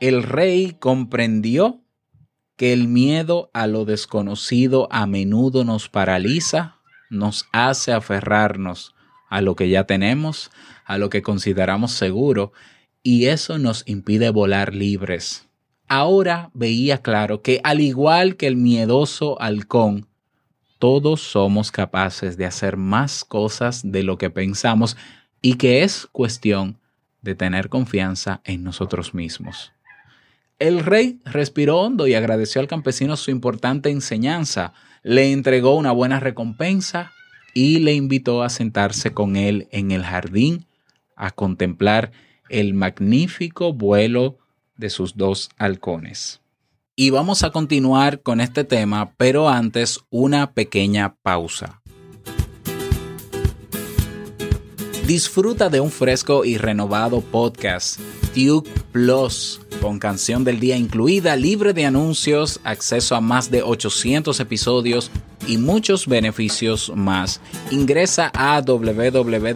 El 0.00 0.22
rey 0.22 0.78
comprendió 0.78 1.82
que 2.56 2.72
el 2.72 2.88
miedo 2.88 3.50
a 3.52 3.66
lo 3.66 3.84
desconocido 3.84 4.88
a 4.90 5.06
menudo 5.06 5.62
nos 5.62 5.90
paraliza, 5.90 6.76
nos 7.10 7.46
hace 7.52 7.92
aferrarnos 7.92 8.94
a 9.28 9.42
lo 9.42 9.56
que 9.56 9.68
ya 9.68 9.84
tenemos, 9.84 10.50
a 10.86 10.96
lo 10.96 11.10
que 11.10 11.20
consideramos 11.20 11.92
seguro, 11.92 12.52
y 13.02 13.26
eso 13.26 13.58
nos 13.58 13.82
impide 13.86 14.30
volar 14.30 14.74
libres. 14.74 15.46
Ahora 15.86 16.50
veía 16.54 17.02
claro 17.02 17.42
que 17.42 17.60
al 17.62 17.82
igual 17.82 18.36
que 18.36 18.46
el 18.46 18.56
miedoso 18.56 19.38
halcón, 19.38 20.06
todos 20.78 21.20
somos 21.20 21.70
capaces 21.70 22.38
de 22.38 22.46
hacer 22.46 22.78
más 22.78 23.22
cosas 23.22 23.82
de 23.84 24.02
lo 24.02 24.16
que 24.16 24.30
pensamos 24.30 24.96
y 25.42 25.56
que 25.56 25.82
es 25.82 26.08
cuestión 26.10 26.78
de 27.20 27.34
tener 27.34 27.68
confianza 27.68 28.40
en 28.44 28.64
nosotros 28.64 29.12
mismos. 29.12 29.72
El 30.60 30.80
rey 30.80 31.20
respiró 31.24 31.80
hondo 31.80 32.06
y 32.06 32.12
agradeció 32.12 32.60
al 32.60 32.68
campesino 32.68 33.16
su 33.16 33.30
importante 33.30 33.88
enseñanza, 33.88 34.74
le 35.02 35.32
entregó 35.32 35.74
una 35.74 35.90
buena 35.90 36.20
recompensa 36.20 37.12
y 37.54 37.78
le 37.78 37.94
invitó 37.94 38.42
a 38.42 38.50
sentarse 38.50 39.12
con 39.12 39.36
él 39.36 39.68
en 39.70 39.90
el 39.90 40.04
jardín 40.04 40.66
a 41.16 41.30
contemplar 41.30 42.12
el 42.50 42.74
magnífico 42.74 43.72
vuelo 43.72 44.36
de 44.76 44.90
sus 44.90 45.16
dos 45.16 45.48
halcones. 45.56 46.42
Y 46.94 47.08
vamos 47.08 47.42
a 47.42 47.52
continuar 47.52 48.20
con 48.20 48.42
este 48.42 48.64
tema, 48.64 49.14
pero 49.16 49.48
antes 49.48 50.00
una 50.10 50.52
pequeña 50.52 51.14
pausa. 51.22 51.80
Disfruta 55.06 55.70
de 55.70 55.80
un 55.80 55.90
fresco 55.90 56.44
y 56.44 56.58
renovado 56.58 57.22
podcast, 57.22 57.98
Duke 58.34 58.70
Plus 58.92 59.58
con 59.80 59.98
canción 59.98 60.44
del 60.44 60.60
día 60.60 60.76
incluida, 60.76 61.34
libre 61.36 61.72
de 61.72 61.86
anuncios, 61.86 62.60
acceso 62.64 63.16
a 63.16 63.20
más 63.20 63.50
de 63.50 63.62
800 63.62 64.38
episodios 64.40 65.10
y 65.46 65.58
muchos 65.58 66.06
beneficios 66.06 66.92
más. 66.94 67.40
Ingresa 67.70 68.30
a 68.34 68.60
www.tiuc.plus 68.60 69.48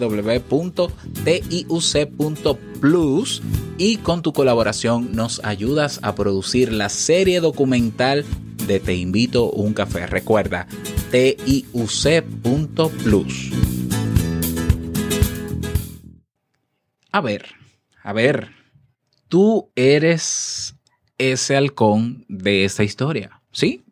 y 3.79 3.97
con 3.99 4.23
tu 4.23 4.33
colaboración 4.33 5.13
nos 5.13 5.45
ayudas 5.45 6.01
a 6.03 6.15
producir 6.15 6.73
la 6.73 6.89
serie 6.89 7.41
documental 7.41 8.25
de 8.67 8.81
Te 8.81 8.95
invito 8.95 9.51
un 9.51 9.75
café. 9.75 10.07
Recuerda, 10.07 10.67
tiuc.plus. 11.11 12.33
A 17.13 17.21
ver, 17.21 17.47
a 18.03 18.13
ver, 18.13 18.64
tú 19.35 19.69
eres 19.75 20.77
ese 21.19 21.57
halcón 21.57 22.25
de 22.29 22.65
esta 22.65 22.85
historia, 22.85 23.41
¿sí? 23.51 23.83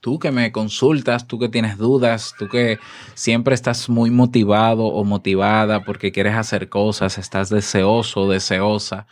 Tú 0.00 0.18
que 0.18 0.30
me 0.30 0.52
consultas, 0.52 1.26
tú 1.26 1.38
que 1.38 1.50
tienes 1.50 1.76
dudas, 1.76 2.32
tú 2.38 2.48
que 2.48 2.78
siempre 3.12 3.54
estás 3.54 3.90
muy 3.90 4.10
motivado 4.10 4.86
o 4.86 5.04
motivada 5.04 5.84
porque 5.84 6.12
quieres 6.12 6.34
hacer 6.34 6.70
cosas, 6.70 7.18
estás 7.18 7.50
deseoso, 7.50 8.26
deseosa 8.26 9.06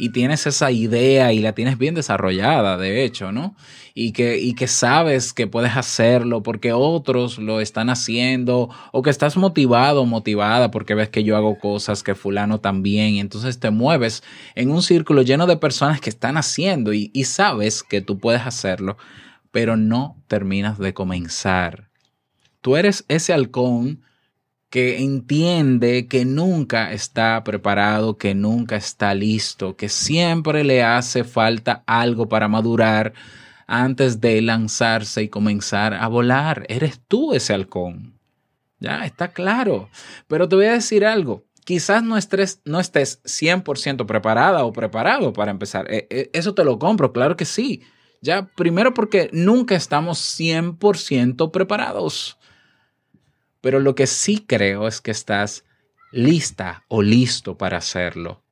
y 0.00 0.08
tienes 0.08 0.46
esa 0.46 0.70
idea 0.70 1.30
y 1.34 1.40
la 1.40 1.52
tienes 1.52 1.76
bien 1.76 1.94
desarrollada, 1.94 2.78
de 2.78 3.04
hecho, 3.04 3.32
¿no? 3.32 3.54
Y 3.92 4.12
que, 4.12 4.38
y 4.38 4.54
que 4.54 4.66
sabes 4.66 5.34
que 5.34 5.46
puedes 5.46 5.76
hacerlo 5.76 6.42
porque 6.42 6.72
otros 6.72 7.36
lo 7.36 7.60
están 7.60 7.90
haciendo 7.90 8.70
o 8.92 9.02
que 9.02 9.10
estás 9.10 9.36
motivado 9.36 10.00
o 10.00 10.06
motivada 10.06 10.70
porque 10.70 10.94
ves 10.94 11.10
que 11.10 11.22
yo 11.22 11.36
hago 11.36 11.58
cosas 11.58 12.02
que 12.02 12.14
fulano 12.14 12.60
también 12.60 13.10
y 13.10 13.20
entonces 13.20 13.60
te 13.60 13.70
mueves 13.70 14.22
en 14.54 14.70
un 14.70 14.82
círculo 14.82 15.20
lleno 15.20 15.46
de 15.46 15.58
personas 15.58 16.00
que 16.00 16.08
están 16.08 16.38
haciendo 16.38 16.94
y, 16.94 17.10
y 17.12 17.24
sabes 17.24 17.82
que 17.82 18.00
tú 18.00 18.16
puedes 18.16 18.46
hacerlo, 18.46 18.96
pero 19.50 19.76
no 19.76 20.16
terminas 20.28 20.78
de 20.78 20.94
comenzar. 20.94 21.90
Tú 22.62 22.78
eres 22.78 23.04
ese 23.08 23.34
halcón 23.34 24.00
que 24.70 25.00
entiende 25.00 26.06
que 26.06 26.24
nunca 26.24 26.92
está 26.92 27.42
preparado, 27.42 28.16
que 28.16 28.34
nunca 28.34 28.76
está 28.76 29.14
listo, 29.14 29.76
que 29.76 29.88
siempre 29.88 30.62
le 30.64 30.84
hace 30.84 31.24
falta 31.24 31.82
algo 31.86 32.28
para 32.28 32.48
madurar, 32.48 33.12
antes 33.66 34.20
de 34.20 34.42
lanzarse 34.42 35.22
y 35.22 35.28
comenzar 35.28 35.94
a 35.94 36.08
volar. 36.08 36.66
Eres 36.68 37.00
tú 37.06 37.34
ese 37.34 37.54
halcón. 37.54 38.18
Ya, 38.80 39.04
está 39.04 39.28
claro. 39.28 39.88
Pero 40.26 40.48
te 40.48 40.56
voy 40.56 40.66
a 40.66 40.72
decir 40.72 41.04
algo. 41.04 41.44
Quizás 41.64 42.02
no 42.02 42.16
estés, 42.16 42.60
no 42.64 42.80
estés 42.80 43.22
100% 43.22 44.06
preparada 44.06 44.64
o 44.64 44.72
preparado 44.72 45.32
para 45.32 45.52
empezar. 45.52 45.86
Eh, 45.92 46.08
eh, 46.10 46.30
Eso 46.32 46.54
te 46.54 46.64
lo 46.64 46.80
compro, 46.80 47.12
claro 47.12 47.36
que 47.36 47.44
sí. 47.44 47.82
Ya, 48.22 48.46
primero 48.56 48.92
porque 48.92 49.30
nunca 49.32 49.76
estamos 49.76 50.18
100% 50.18 51.52
preparados. 51.52 52.39
Pero 53.60 53.80
lo 53.80 53.94
que 53.94 54.06
sí 54.06 54.44
creo 54.46 54.88
es 54.88 55.00
que 55.00 55.10
estás 55.10 55.64
lista 56.12 56.84
o 56.88 57.02
listo 57.02 57.56
para 57.56 57.78
hacerlo. 57.78 58.42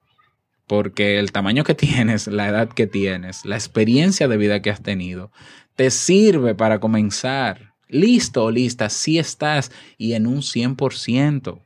Porque 0.67 1.19
el 1.19 1.33
tamaño 1.33 1.65
que 1.65 1.75
tienes, 1.75 2.27
la 2.27 2.49
edad 2.49 2.69
que 2.69 2.87
tienes, 2.87 3.45
la 3.45 3.57
experiencia 3.57 4.29
de 4.29 4.37
vida 4.37 4.61
que 4.61 4.71
has 4.71 4.83
tenido, 4.83 5.33
te 5.77 5.91
sirve 5.91 6.55
para 6.55 6.81
comenzar. 6.81 7.75
Listo 7.89 8.45
o 8.45 8.51
lista, 8.51 8.91
sí 8.91 9.19
estás 9.19 9.73
y 9.97 10.13
en 10.13 10.27
un 10.27 10.43
100%. 10.43 11.63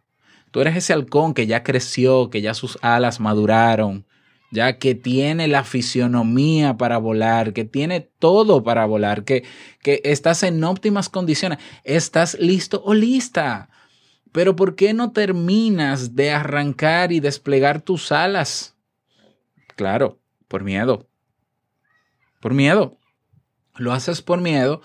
Tú 0.53 0.61
eres 0.61 0.77
ese 0.77 0.93
halcón 0.93 1.35
que 1.35 1.47
ya 1.47 1.65
creció, 1.65 2.31
que 2.31 2.43
ya 2.43 2.55
sus 2.55 2.79
alas 2.83 3.19
maduraron, 3.19 4.07
ya 4.53 4.79
que 4.79 4.95
tiene 4.95 5.49
la 5.49 5.65
fisionomía 5.65 6.77
para 6.77 6.99
volar, 6.99 7.55
que 7.55 7.65
tiene 7.65 8.01
todo 8.19 8.63
para 8.63 8.85
volar, 8.85 9.25
que, 9.25 9.45
que 9.81 10.03
estás 10.05 10.43
en 10.43 10.63
óptimas 10.63 11.09
condiciones. 11.09 11.59
Estás 11.85 12.39
listo 12.39 12.83
o 12.85 12.93
lista. 12.93 13.71
Pero 14.31 14.55
¿por 14.55 14.77
qué 14.77 14.93
no 14.93 15.13
terminas 15.13 16.15
de 16.15 16.33
arrancar 16.33 17.13
y 17.13 17.21
desplegar 17.21 17.81
tus 17.81 18.13
alas? 18.13 18.77
Claro, 19.75 20.21
por 20.49 20.65
miedo. 20.65 21.09
Por 22.39 22.53
miedo. 22.53 22.99
Lo 23.77 23.93
haces 23.95 24.21
por 24.21 24.43
miedo 24.43 24.83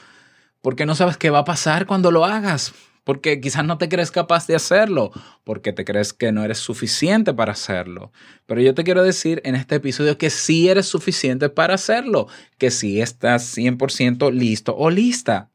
porque 0.62 0.86
no 0.86 0.96
sabes 0.96 1.18
qué 1.18 1.30
va 1.30 1.40
a 1.40 1.46
pasar 1.46 1.86
cuando 1.86 2.10
lo 2.10 2.24
hagas. 2.24 2.74
Porque 3.08 3.40
quizás 3.40 3.64
no 3.64 3.78
te 3.78 3.88
crees 3.88 4.12
capaz 4.12 4.48
de 4.48 4.56
hacerlo, 4.56 5.12
porque 5.46 5.72
te 5.72 5.86
crees 5.86 6.12
que 6.12 6.34
no 6.34 6.44
eres 6.44 6.58
suficiente 6.58 7.34
para 7.34 7.54
hacerlo. 7.54 8.12
Pero 8.46 8.60
yo 8.60 8.76
te 8.76 8.84
quiero 8.84 9.02
decir 9.02 9.42
en 9.46 9.56
este 9.56 9.76
episodio 9.76 10.18
que 10.18 10.30
sí 10.30 10.68
eres 10.68 10.88
suficiente 10.88 11.48
para 11.48 11.76
hacerlo, 11.76 12.28
que 12.58 12.70
sí 12.70 13.00
estás 13.00 13.58
100% 13.58 14.30
listo 14.34 14.76
o 14.76 14.90
lista. 14.90 15.50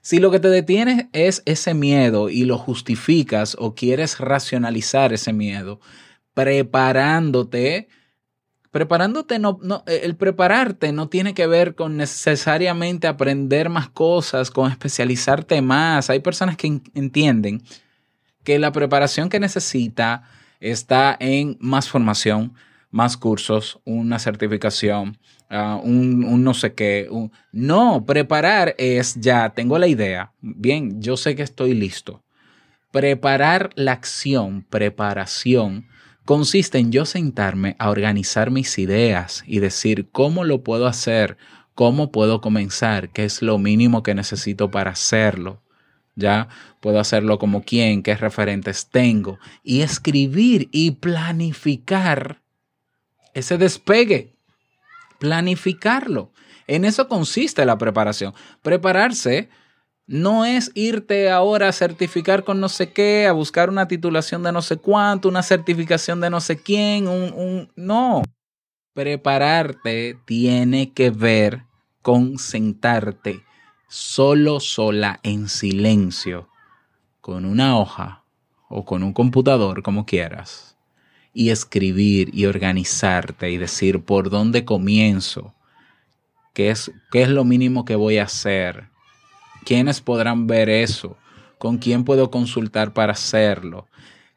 Si 0.00 0.20
lo 0.20 0.30
que 0.30 0.40
te 0.40 0.48
detiene 0.48 1.10
es 1.12 1.42
ese 1.44 1.74
miedo 1.74 2.30
y 2.30 2.46
lo 2.46 2.56
justificas 2.56 3.54
o 3.58 3.74
quieres 3.74 4.18
racionalizar 4.18 5.12
ese 5.12 5.34
miedo, 5.34 5.80
preparándote, 6.32 7.88
preparándote 8.72 9.38
no, 9.38 9.58
no, 9.62 9.84
el 9.86 10.16
prepararte 10.16 10.92
no 10.92 11.08
tiene 11.08 11.34
que 11.34 11.46
ver 11.46 11.74
con 11.76 11.96
necesariamente 11.96 13.06
aprender 13.06 13.68
más 13.68 13.88
cosas, 13.88 14.50
con 14.50 14.70
especializarte 14.70 15.62
más. 15.62 16.10
Hay 16.10 16.20
personas 16.20 16.56
que 16.56 16.66
en- 16.66 16.82
entienden 16.94 17.62
que 18.42 18.58
la 18.58 18.72
preparación 18.72 19.28
que 19.28 19.38
necesita 19.38 20.24
está 20.60 21.16
en 21.20 21.56
más 21.60 21.88
formación, 21.88 22.54
más 22.90 23.16
cursos, 23.16 23.78
una 23.84 24.18
certificación, 24.18 25.18
ah, 25.50 25.78
un, 25.82 26.24
un 26.24 26.42
no 26.42 26.54
sé 26.54 26.74
qué. 26.74 27.08
No, 27.52 28.04
preparar 28.06 28.74
es 28.78 29.16
ya, 29.20 29.50
tengo 29.50 29.78
la 29.78 29.86
idea. 29.86 30.32
Bien, 30.40 31.00
yo 31.02 31.16
sé 31.16 31.36
que 31.36 31.42
estoy 31.42 31.74
listo. 31.74 32.22
Preparar 32.90 33.70
la 33.74 33.92
acción, 33.92 34.66
preparación, 34.68 35.86
consiste 36.24 36.78
en 36.78 36.92
yo 36.92 37.04
sentarme 37.04 37.76
a 37.78 37.90
organizar 37.90 38.50
mis 38.50 38.78
ideas 38.78 39.42
y 39.46 39.58
decir 39.58 40.08
cómo 40.10 40.44
lo 40.44 40.62
puedo 40.62 40.86
hacer, 40.86 41.36
cómo 41.74 42.12
puedo 42.12 42.40
comenzar, 42.40 43.10
qué 43.10 43.24
es 43.24 43.42
lo 43.42 43.58
mínimo 43.58 44.02
que 44.02 44.14
necesito 44.14 44.70
para 44.70 44.90
hacerlo. 44.90 45.62
Ya 46.14 46.48
puedo 46.80 47.00
hacerlo 47.00 47.38
como 47.38 47.62
quién, 47.62 48.02
qué 48.02 48.14
referentes 48.14 48.88
tengo 48.90 49.38
y 49.62 49.80
escribir 49.80 50.68
y 50.70 50.92
planificar 50.92 52.42
ese 53.34 53.56
despegue. 53.56 54.34
Planificarlo. 55.18 56.32
En 56.66 56.84
eso 56.84 57.08
consiste 57.08 57.64
la 57.64 57.78
preparación. 57.78 58.34
Prepararse 58.60 59.48
no 60.06 60.44
es 60.44 60.70
irte 60.74 61.30
ahora 61.30 61.68
a 61.68 61.72
certificar 61.72 62.44
con 62.44 62.60
no 62.60 62.68
sé 62.68 62.92
qué, 62.92 63.26
a 63.26 63.32
buscar 63.32 63.70
una 63.70 63.88
titulación 63.88 64.42
de 64.42 64.52
no 64.52 64.62
sé 64.62 64.76
cuánto, 64.76 65.28
una 65.28 65.42
certificación 65.42 66.20
de 66.20 66.30
no 66.30 66.40
sé 66.40 66.60
quién, 66.60 67.08
un, 67.08 67.32
un- 67.32 67.72
no. 67.76 68.22
Prepararte 68.94 70.18
tiene 70.26 70.92
que 70.92 71.10
ver 71.10 71.64
con 72.02 72.38
sentarte 72.38 73.42
solo, 73.88 74.60
sola, 74.60 75.20
en 75.22 75.48
silencio, 75.48 76.48
con 77.20 77.44
una 77.44 77.78
hoja 77.78 78.24
o 78.68 78.84
con 78.84 79.02
un 79.02 79.12
computador, 79.12 79.82
como 79.82 80.06
quieras, 80.06 80.76
y 81.34 81.50
escribir 81.50 82.30
y 82.34 82.46
organizarte 82.46 83.50
y 83.50 83.58
decir 83.58 84.04
por 84.04 84.30
dónde 84.30 84.64
comienzo, 84.64 85.54
qué 86.54 86.70
es, 86.70 86.92
qué 87.10 87.22
es 87.22 87.28
lo 87.28 87.44
mínimo 87.44 87.84
que 87.84 87.96
voy 87.96 88.18
a 88.18 88.24
hacer, 88.24 88.88
quiénes 89.64 90.00
podrán 90.00 90.46
ver 90.46 90.68
eso, 90.68 91.16
con 91.58 91.78
quién 91.78 92.04
puedo 92.04 92.30
consultar 92.30 92.92
para 92.92 93.12
hacerlo, 93.12 93.86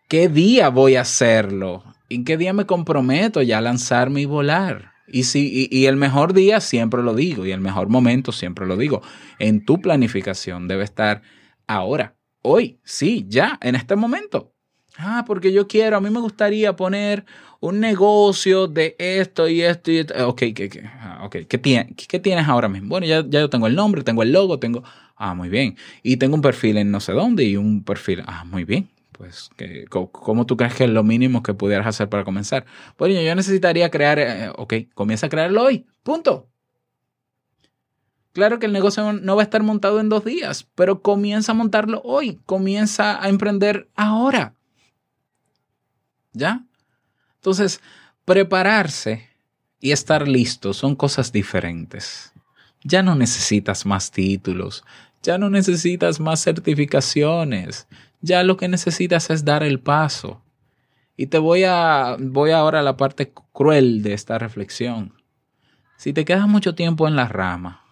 qué 0.08 0.30
día 0.30 0.70
voy 0.70 0.96
a 0.96 1.02
hacerlo, 1.02 1.84
en 2.10 2.24
qué 2.24 2.38
día 2.38 2.54
me 2.54 2.66
comprometo 2.66 3.42
ya 3.42 3.58
a 3.58 3.62
lanzarme 3.62 4.22
y 4.22 4.26
volar. 4.26 4.94
Y, 5.08 5.24
si, 5.24 5.70
y, 5.70 5.78
y 5.78 5.86
el 5.86 5.98
mejor 5.98 6.34
día 6.34 6.60
siempre 6.60 7.04
lo 7.04 7.14
digo, 7.14 7.46
y 7.46 7.52
el 7.52 7.62
mejor 7.62 7.90
momento 7.90 8.32
siempre 8.32 8.66
lo 8.66 8.76
digo. 8.76 9.02
En 9.38 9.64
tu 9.64 9.80
planificación 9.80 10.68
debe 10.68 10.84
estar 10.84 11.22
ahora, 11.68 12.16
hoy, 12.42 12.80
sí, 12.84 13.26
ya, 13.28 13.60
en 13.62 13.76
este 13.76 13.96
momento. 13.96 14.55
Ah, 14.98 15.24
porque 15.28 15.52
yo 15.52 15.68
quiero, 15.68 15.98
a 15.98 16.02
mí 16.02 16.10
me 16.10 16.20
gustaría 16.22 16.76
poner 16.76 17.26
un 17.60 17.80
negocio 17.80 18.68
de 18.68 18.96
esto 18.98 19.48
y 19.50 19.62
esto 19.62 19.92
y 19.92 19.98
esto. 19.98 20.28
Ok, 20.30 20.40
¿qué, 20.56 20.70
qué, 20.70 20.84
ah, 21.02 21.22
okay. 21.26 21.46
¿Qué, 21.46 21.58
tiene- 21.58 21.94
qué 21.96 22.20
tienes 22.20 22.48
ahora 22.48 22.70
mismo? 22.70 22.90
Bueno, 22.90 23.06
ya, 23.06 23.22
ya 23.28 23.42
yo 23.42 23.50
tengo 23.50 23.68
el 23.68 23.76
nombre, 23.76 24.04
tengo 24.04 24.24
el 24.24 24.32
logo, 24.32 24.60
tengo... 24.60 24.84
Ah, 25.18 25.34
muy 25.34 25.50
bien. 25.50 25.78
Y 26.04 26.18
tengo 26.18 26.36
un 26.36 26.42
perfil 26.42 26.78
en 26.78 26.92
no 26.92 27.00
sé 27.00 27.12
dónde 27.14 27.44
y 27.46 27.58
un 27.58 27.84
perfil... 27.84 28.24
Ah, 28.26 28.44
muy 28.46 28.64
bien. 28.64 28.90
Pues, 29.12 29.50
¿qué- 29.58 29.86
co- 29.90 30.12
¿cómo 30.12 30.46
tú 30.46 30.56
crees 30.58 30.74
que 30.76 30.86
es 30.86 30.90
lo 30.90 31.04
mínimo 31.04 31.42
que 31.44 31.54
pudieras 31.54 31.88
hacer 31.88 32.10
para 32.10 32.24
comenzar? 32.24 32.66
Bueno, 32.98 33.20
yo 33.22 33.36
necesitaría 33.36 33.90
crear... 33.92 34.20
eh, 34.20 34.50
ok, 34.56 34.74
comienza 34.94 35.28
a 35.28 35.30
crearlo 35.30 35.64
hoy. 35.64 35.86
Punto. 36.04 36.48
Claro 38.34 38.60
que 38.60 38.66
el 38.66 38.74
negocio 38.74 39.14
no 39.14 39.36
va 39.36 39.42
a 39.42 39.46
estar 39.46 39.64
montado 39.64 40.00
en 40.02 40.10
dos 40.10 40.26
días, 40.26 40.68
pero 40.76 41.02
comienza 41.02 41.54
a 41.54 41.56
montarlo 41.56 42.02
hoy. 42.04 42.40
Comienza 42.46 43.22
a 43.24 43.30
emprender 43.30 43.88
ahora. 43.96 44.56
¿Ya? 46.36 46.64
Entonces, 47.36 47.82
prepararse 48.26 49.30
y 49.80 49.92
estar 49.92 50.28
listo 50.28 50.74
son 50.74 50.96
cosas 50.96 51.32
diferentes. 51.32 52.34
Ya 52.84 53.02
no 53.02 53.16
necesitas 53.16 53.86
más 53.86 54.12
títulos, 54.12 54.84
ya 55.24 55.38
no 55.38 55.50
necesitas 55.50 56.20
más 56.20 56.44
certificaciones, 56.44 57.88
ya 58.22 58.44
lo 58.44 58.58
que 58.58 58.68
necesitas 58.68 59.30
es 59.30 59.44
dar 59.46 59.64
el 59.64 59.80
paso. 59.80 60.42
Y 61.18 61.28
te 61.28 61.38
voy 61.38 61.64
a 61.64 62.18
voy 62.20 62.52
ahora 62.52 62.80
a 62.82 62.84
la 62.84 62.98
parte 62.98 63.34
cruel 63.54 64.04
de 64.04 64.14
esta 64.14 64.38
reflexión. 64.38 65.14
Si 65.98 66.14
te 66.14 66.26
quedas 66.26 66.48
mucho 66.48 66.76
tiempo 66.76 67.08
en 67.08 67.16
la 67.16 67.28
rama, 67.28 67.86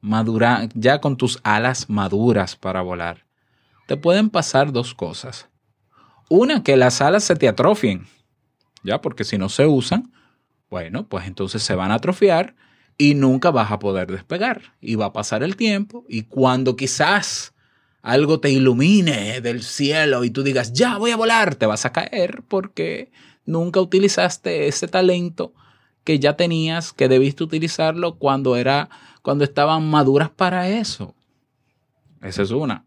madura, 0.00 0.68
ya 0.74 1.00
con 1.00 1.16
tus 1.16 1.38
alas 1.42 1.90
maduras 1.90 2.56
para 2.56 2.80
volar, 2.80 3.26
te 3.86 3.96
pueden 3.96 4.30
pasar 4.30 4.72
dos 4.72 4.94
cosas. 4.94 5.48
Una, 6.32 6.62
que 6.62 6.76
las 6.76 7.00
alas 7.00 7.24
se 7.24 7.34
te 7.34 7.48
atrofien, 7.48 8.06
ya, 8.84 9.00
porque 9.00 9.24
si 9.24 9.36
no 9.36 9.48
se 9.48 9.66
usan, 9.66 10.12
bueno, 10.70 11.08
pues 11.08 11.26
entonces 11.26 11.60
se 11.64 11.74
van 11.74 11.90
a 11.90 11.94
atrofiar 11.94 12.54
y 12.96 13.16
nunca 13.16 13.50
vas 13.50 13.72
a 13.72 13.80
poder 13.80 14.12
despegar. 14.12 14.74
Y 14.80 14.94
va 14.94 15.06
a 15.06 15.12
pasar 15.12 15.42
el 15.42 15.56
tiempo 15.56 16.04
y 16.08 16.22
cuando 16.22 16.76
quizás 16.76 17.52
algo 18.00 18.38
te 18.38 18.48
ilumine 18.48 19.40
del 19.40 19.64
cielo 19.64 20.22
y 20.22 20.30
tú 20.30 20.44
digas, 20.44 20.72
ya 20.72 20.98
voy 20.98 21.10
a 21.10 21.16
volar, 21.16 21.56
te 21.56 21.66
vas 21.66 21.84
a 21.84 21.90
caer 21.90 22.44
porque 22.46 23.10
nunca 23.44 23.80
utilizaste 23.80 24.68
ese 24.68 24.86
talento 24.86 25.52
que 26.04 26.20
ya 26.20 26.36
tenías, 26.36 26.92
que 26.92 27.08
debiste 27.08 27.42
utilizarlo 27.42 28.18
cuando 28.18 28.54
era, 28.54 28.88
cuando 29.22 29.42
estaban 29.42 29.90
maduras 29.90 30.30
para 30.30 30.68
eso. 30.68 31.16
Esa 32.22 32.42
es 32.42 32.52
una. 32.52 32.86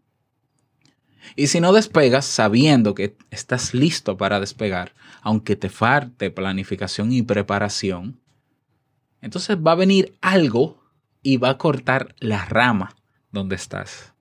Y 1.36 1.46
si 1.48 1.60
no 1.60 1.72
despegas 1.72 2.24
sabiendo 2.24 2.94
que 2.94 3.16
estás 3.30 3.74
listo 3.74 4.16
para 4.16 4.40
despegar, 4.40 4.94
aunque 5.22 5.56
te 5.56 5.68
falte 5.68 6.30
planificación 6.30 7.12
y 7.12 7.22
preparación, 7.22 8.20
entonces 9.20 9.56
va 9.56 9.72
a 9.72 9.76
venir 9.76 10.16
algo 10.20 10.82
y 11.22 11.38
va 11.38 11.50
a 11.50 11.58
cortar 11.58 12.14
la 12.18 12.44
rama 12.44 12.94
donde 13.32 13.56
estás. 13.56 14.12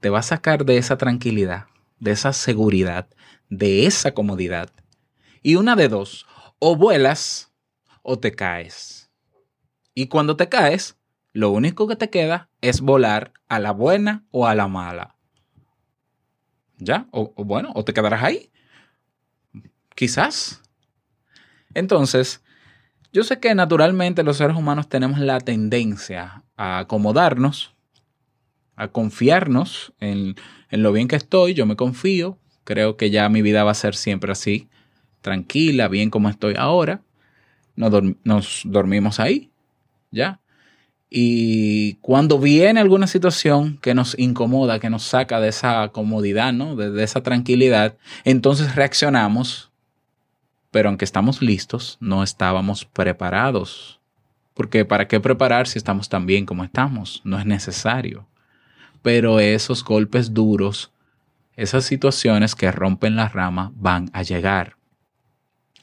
Te 0.00 0.08
va 0.08 0.20
a 0.20 0.22
sacar 0.22 0.64
de 0.64 0.78
esa 0.78 0.96
tranquilidad, 0.96 1.66
de 1.98 2.12
esa 2.12 2.32
seguridad, 2.32 3.08
de 3.50 3.86
esa 3.86 4.12
comodidad. 4.12 4.70
Y 5.42 5.56
una 5.56 5.74
de 5.74 5.88
dos, 5.88 6.26
o 6.58 6.76
vuelas 6.76 7.52
o 8.02 8.18
te 8.18 8.32
caes. 8.32 9.10
Y 9.94 10.06
cuando 10.06 10.36
te 10.36 10.48
caes, 10.48 10.96
Lo 11.36 11.50
único 11.50 11.86
que 11.86 11.96
te 11.96 12.08
queda 12.08 12.48
es 12.62 12.80
volar 12.80 13.34
a 13.46 13.58
la 13.58 13.72
buena 13.72 14.24
o 14.30 14.46
a 14.46 14.54
la 14.54 14.68
mala. 14.68 15.15
¿Ya? 16.78 17.06
O, 17.10 17.32
bueno, 17.44 17.72
o 17.74 17.84
te 17.84 17.92
quedarás 17.92 18.22
ahí. 18.22 18.50
Quizás. 19.94 20.62
Entonces, 21.74 22.42
yo 23.12 23.24
sé 23.24 23.40
que 23.40 23.54
naturalmente 23.54 24.22
los 24.22 24.36
seres 24.36 24.56
humanos 24.56 24.88
tenemos 24.88 25.18
la 25.18 25.40
tendencia 25.40 26.42
a 26.56 26.78
acomodarnos, 26.78 27.74
a 28.76 28.88
confiarnos 28.88 29.94
en, 30.00 30.36
en 30.70 30.82
lo 30.82 30.92
bien 30.92 31.08
que 31.08 31.16
estoy, 31.16 31.54
yo 31.54 31.66
me 31.66 31.76
confío, 31.76 32.38
creo 32.64 32.96
que 32.96 33.10
ya 33.10 33.28
mi 33.28 33.42
vida 33.42 33.64
va 33.64 33.70
a 33.70 33.74
ser 33.74 33.94
siempre 33.94 34.32
así, 34.32 34.68
tranquila, 35.20 35.88
bien 35.88 36.10
como 36.10 36.28
estoy 36.28 36.54
ahora, 36.58 37.02
nos, 37.76 37.92
nos 38.24 38.62
dormimos 38.64 39.20
ahí, 39.20 39.50
¿ya? 40.10 40.40
Y 41.18 41.94
cuando 42.02 42.38
viene 42.38 42.78
alguna 42.78 43.06
situación 43.06 43.78
que 43.78 43.94
nos 43.94 44.18
incomoda, 44.18 44.80
que 44.80 44.90
nos 44.90 45.02
saca 45.02 45.40
de 45.40 45.48
esa 45.48 45.88
comodidad, 45.88 46.52
¿no? 46.52 46.76
De, 46.76 47.02
esa 47.02 47.22
tranquilidad, 47.22 47.96
entonces 48.24 48.74
reaccionamos, 48.76 49.70
pero 50.70 50.90
aunque 50.90 51.06
estamos 51.06 51.40
listos, 51.40 51.96
no 52.00 52.22
estábamos 52.22 52.84
preparados. 52.84 53.98
Porque 54.52 54.84
¿para 54.84 55.08
qué 55.08 55.18
preparar 55.18 55.68
si 55.68 55.78
estamos 55.78 56.10
tan 56.10 56.26
bien 56.26 56.44
como 56.44 56.64
estamos? 56.64 57.22
No 57.24 57.38
es 57.38 57.46
necesario. 57.46 58.26
Pero 59.00 59.40
esos 59.40 59.82
golpes 59.82 60.34
duros, 60.34 60.92
esas 61.56 61.86
situaciones 61.86 62.54
que 62.54 62.70
rompen 62.70 63.16
la 63.16 63.30
rama 63.30 63.72
van 63.74 64.10
a 64.12 64.22
llegar. 64.22 64.76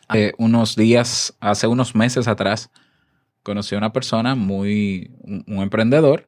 Hace 0.07 0.35
unos 0.37 0.75
días, 0.75 1.35
hace 1.39 1.65
unos 1.65 1.95
meses 1.95 2.27
atrás, 2.27 2.69
conocí 3.43 3.75
a 3.75 3.77
una 3.77 3.93
persona 3.93 4.35
muy, 4.35 5.11
un, 5.23 5.61
emprendedor, 5.61 6.27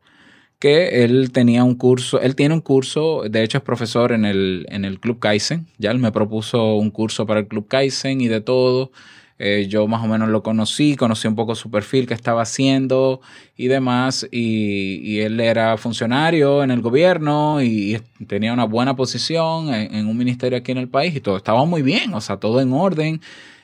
que 0.59 1.03
él 1.03 1.31
tenía 1.31 1.63
un 1.63 1.75
curso, 1.75 2.21
él 2.21 2.35
tiene 2.35 2.53
un 2.53 2.61
curso, 2.61 3.23
de 3.29 3.43
hecho 3.43 3.57
es 3.57 3.63
profesor 3.63 4.11
en 4.11 4.25
el, 4.25 4.65
en 4.69 4.85
el 4.85 4.99
Club 4.99 5.19
Kaizen, 5.19 5.67
ya 5.77 5.91
él 5.91 5.99
me 5.99 6.11
propuso 6.11 6.75
un 6.75 6.91
curso 6.91 7.25
para 7.25 7.41
el 7.41 7.47
Club 7.47 7.67
Kaizen 7.67 8.21
y 8.21 8.27
de 8.27 8.41
todo. 8.41 8.91
Eh, 9.37 9.67
yo 9.67 9.85
más 9.85 10.01
o 10.01 10.07
menos 10.07 10.29
lo 10.29 10.41
conocí, 10.43 10.95
conocí 10.95 11.27
un 11.27 11.35
poco 11.35 11.55
su 11.55 11.69
perfil 11.69 12.07
que 12.07 12.13
estaba 12.13 12.43
haciendo 12.43 13.19
y 13.57 13.67
demás, 13.67 14.25
y, 14.31 15.19
él 15.19 15.41
era 15.41 15.75
funcionario 15.75 16.63
en 16.63 16.71
el 16.71 16.81
gobierno 16.81 17.61
y, 17.61 18.01
tenía 18.27 18.53
una 18.53 18.63
buena 18.63 18.95
posición 18.95 19.73
en, 19.73 19.93
en, 19.93 20.07
un 20.07 20.17
ministerio 20.17 20.57
aquí 20.57 20.71
en 20.71 20.77
el 20.77 20.87
país 20.87 21.13
y 21.17 21.19
todo 21.19 21.35
estaba 21.35 21.65
muy 21.65 21.81
bien, 21.81 22.13
o 22.13 22.21
sea, 22.21 22.37
todo 22.37 22.61
en 22.61 22.71
orden. 22.71 23.19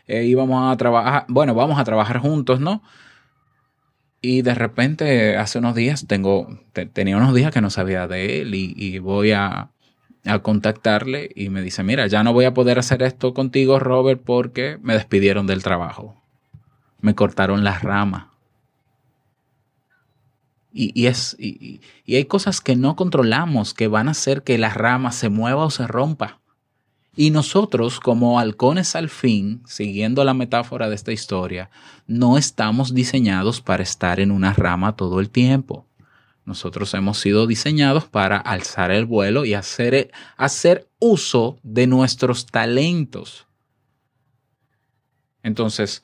Eh, 0.08 0.26
íbamos 0.26 0.72
a 0.72 0.76
trabajar, 0.76 1.26
bueno, 1.30 1.56
vamos 1.56 1.80
a 1.80 1.86
trabajar 1.86 2.18
juntos, 2.20 2.60
¿no? 2.60 2.82
Y 4.22 4.44
de 4.44 4.54
repente, 4.54 5.36
hace 5.38 5.58
unos 5.58 5.74
días, 5.74 6.06
tengo, 6.08 6.60
te, 6.74 6.86
tenía 6.86 7.18
unos 7.18 7.34
días 7.34 7.52
que 7.52 7.62
no 7.62 7.72
sabía 7.72 8.08
de 8.08 8.42
él 8.42 8.54
y, 8.54 8.74
y 8.78 9.00
voy 9.00 9.32
a, 9.32 9.72
a, 10.26 10.40
contactarle 10.40 11.32
y 11.36 11.50
me 11.50 11.62
dice, 11.64 11.82
mira, 11.84 12.06
ya 12.06 12.24
no 12.24 12.32
voy 12.32 12.46
a 12.46 12.54
poder 12.54 12.78
hacer 12.78 13.02
esto 13.02 13.34
contigo, 13.34 13.80
Robert, 13.80 14.22
porque 14.24 14.78
me 14.84 14.94
despidieron 14.94 15.48
del 15.48 15.64
trabajo. 15.64 16.22
Me 17.00 17.16
cortaron 17.16 17.64
las 17.64 17.82
ramas. 17.82 18.28
Y, 20.72 20.92
y, 20.94 21.08
es, 21.08 21.36
y, 21.40 21.82
y 22.06 22.16
hay 22.16 22.26
cosas 22.26 22.62
que 22.62 22.76
no 22.76 22.96
controlamos 22.96 23.74
que 23.74 23.88
van 23.88 24.08
a 24.08 24.12
hacer 24.12 24.44
que 24.44 24.60
la 24.60 24.70
rama 24.70 25.12
se 25.12 25.30
mueva 25.30 25.66
o 25.66 25.72
se 25.72 25.88
rompa. 25.88 26.41
Y 27.16 27.32
nosotros, 27.32 28.00
como 28.00 28.40
halcones 28.40 28.96
al 28.96 29.10
fin, 29.10 29.62
siguiendo 29.66 30.24
la 30.24 30.34
metáfora 30.34 30.88
de 30.88 30.96
esta 30.96 31.12
historia, 31.12 31.70
no 32.08 32.38
estamos 32.38 32.94
diseñados 32.94 33.60
para 33.60 33.84
estar 33.84 34.22
en 34.22 34.32
una 34.32 34.54
rama 34.54 34.96
todo 34.96 35.20
el 35.20 35.30
tiempo. 35.30 35.86
Nosotros 36.46 36.94
hemos 36.94 37.20
sido 37.20 37.48
diseñados 37.48 38.06
para 38.06 38.38
alzar 38.38 38.92
el 38.92 39.06
vuelo 39.06 39.46
y 39.46 39.54
hacer, 39.54 40.12
hacer 40.38 40.88
uso 41.00 41.60
de 41.64 41.86
nuestros 41.86 42.46
talentos. 42.46 43.46
Entonces, 45.44 46.04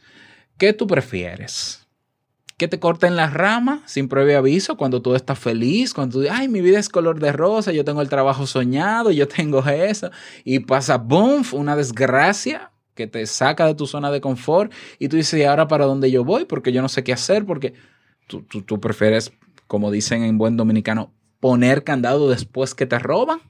¿qué 0.57 0.73
tú 0.73 0.87
prefieres? 0.87 1.86
¿Que 2.57 2.67
te 2.67 2.79
corten 2.79 3.15
la 3.15 3.29
rama 3.29 3.83
sin 3.85 4.07
previo 4.07 4.39
aviso 4.39 4.77
cuando 4.77 5.01
tú 5.01 5.13
estás 5.13 5.37
feliz? 5.37 5.93
Cuando 5.93 6.21
tú 6.21 6.27
ay, 6.29 6.47
mi 6.47 6.61
vida 6.61 6.79
es 6.79 6.89
color 6.89 7.19
de 7.19 7.31
rosa, 7.31 7.71
yo 7.71 7.85
tengo 7.85 8.01
el 8.01 8.09
trabajo 8.09 8.47
soñado, 8.47 9.11
yo 9.11 9.27
tengo 9.27 9.63
eso, 9.67 10.09
y 10.43 10.59
pasa, 10.59 10.97
boom, 10.97 11.43
una 11.53 11.75
desgracia 11.75 12.71
que 12.95 13.05
te 13.05 13.25
saca 13.27 13.67
de 13.67 13.75
tu 13.75 13.85
zona 13.85 14.09
de 14.09 14.21
confort 14.21 14.73
y 14.97 15.07
tú 15.07 15.17
dices, 15.17 15.39
¿y 15.39 15.43
ahora 15.43 15.67
para 15.67 15.85
dónde 15.85 16.09
yo 16.09 16.23
voy? 16.23 16.45
Porque 16.45 16.71
yo 16.71 16.81
no 16.81 16.89
sé 16.89 17.03
qué 17.03 17.13
hacer, 17.13 17.45
porque 17.45 17.75
tú, 18.27 18.41
tú, 18.41 18.63
tú 18.63 18.79
prefieres 18.79 19.31
como 19.67 19.91
dicen 19.91 20.23
en 20.23 20.37
buen 20.37 20.57
dominicano, 20.57 21.13
poner 21.39 21.83
candado 21.83 22.29
después 22.29 22.73
que 22.73 22.85
te 22.85 22.97
roban? 22.97 23.41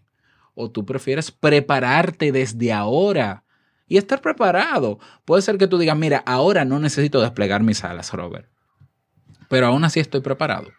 ¿O 0.55 0.71
tú 0.71 0.85
prefieres 0.85 1.31
prepararte 1.31 2.31
desde 2.31 2.73
ahora 2.73 3.43
y 3.87 3.97
estar 3.97 4.21
preparado? 4.21 4.99
Puede 5.23 5.43
ser 5.43 5.57
que 5.57 5.67
tú 5.67 5.77
digas, 5.77 5.95
mira, 5.95 6.23
ahora 6.25 6.65
no 6.65 6.79
necesito 6.79 7.21
desplegar 7.21 7.61
mis 7.61 7.83
alas, 7.83 8.11
Robert, 8.11 8.49
pero 9.49 9.67
aún 9.67 9.83
así 9.83 9.99
estoy 9.99 10.21
preparado. 10.21 10.69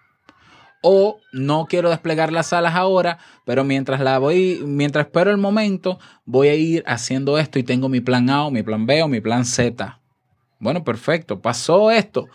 O 0.83 1.19
no 1.33 1.67
quiero 1.69 1.91
desplegar 1.91 2.33
las 2.33 2.53
alas 2.53 2.75
ahora, 2.75 3.19
pero 3.45 3.65
mientras 3.65 4.01
la 4.01 4.19
voy, 4.19 4.63
mientras 4.65 5.07
espero 5.07 5.31
el 5.31 5.39
momento, 5.39 5.99
voy 6.25 6.49
a 6.49 6.55
ir 6.55 6.85
haciendo 6.87 7.39
esto 7.39 7.59
y 7.59 7.65
tengo 7.65 7.89
mi 7.89 8.01
plan 8.01 8.31
A 8.31 8.45
o 8.45 8.51
mi 8.51 8.63
plan 8.63 8.87
B 8.87 9.03
o 9.03 9.09
mi 9.09 9.21
plan 9.21 9.45
Z. 9.45 10.01
Bueno, 10.61 10.85
perfecto, 10.85 11.41
pasó 11.41 11.91
esto. 11.91 12.27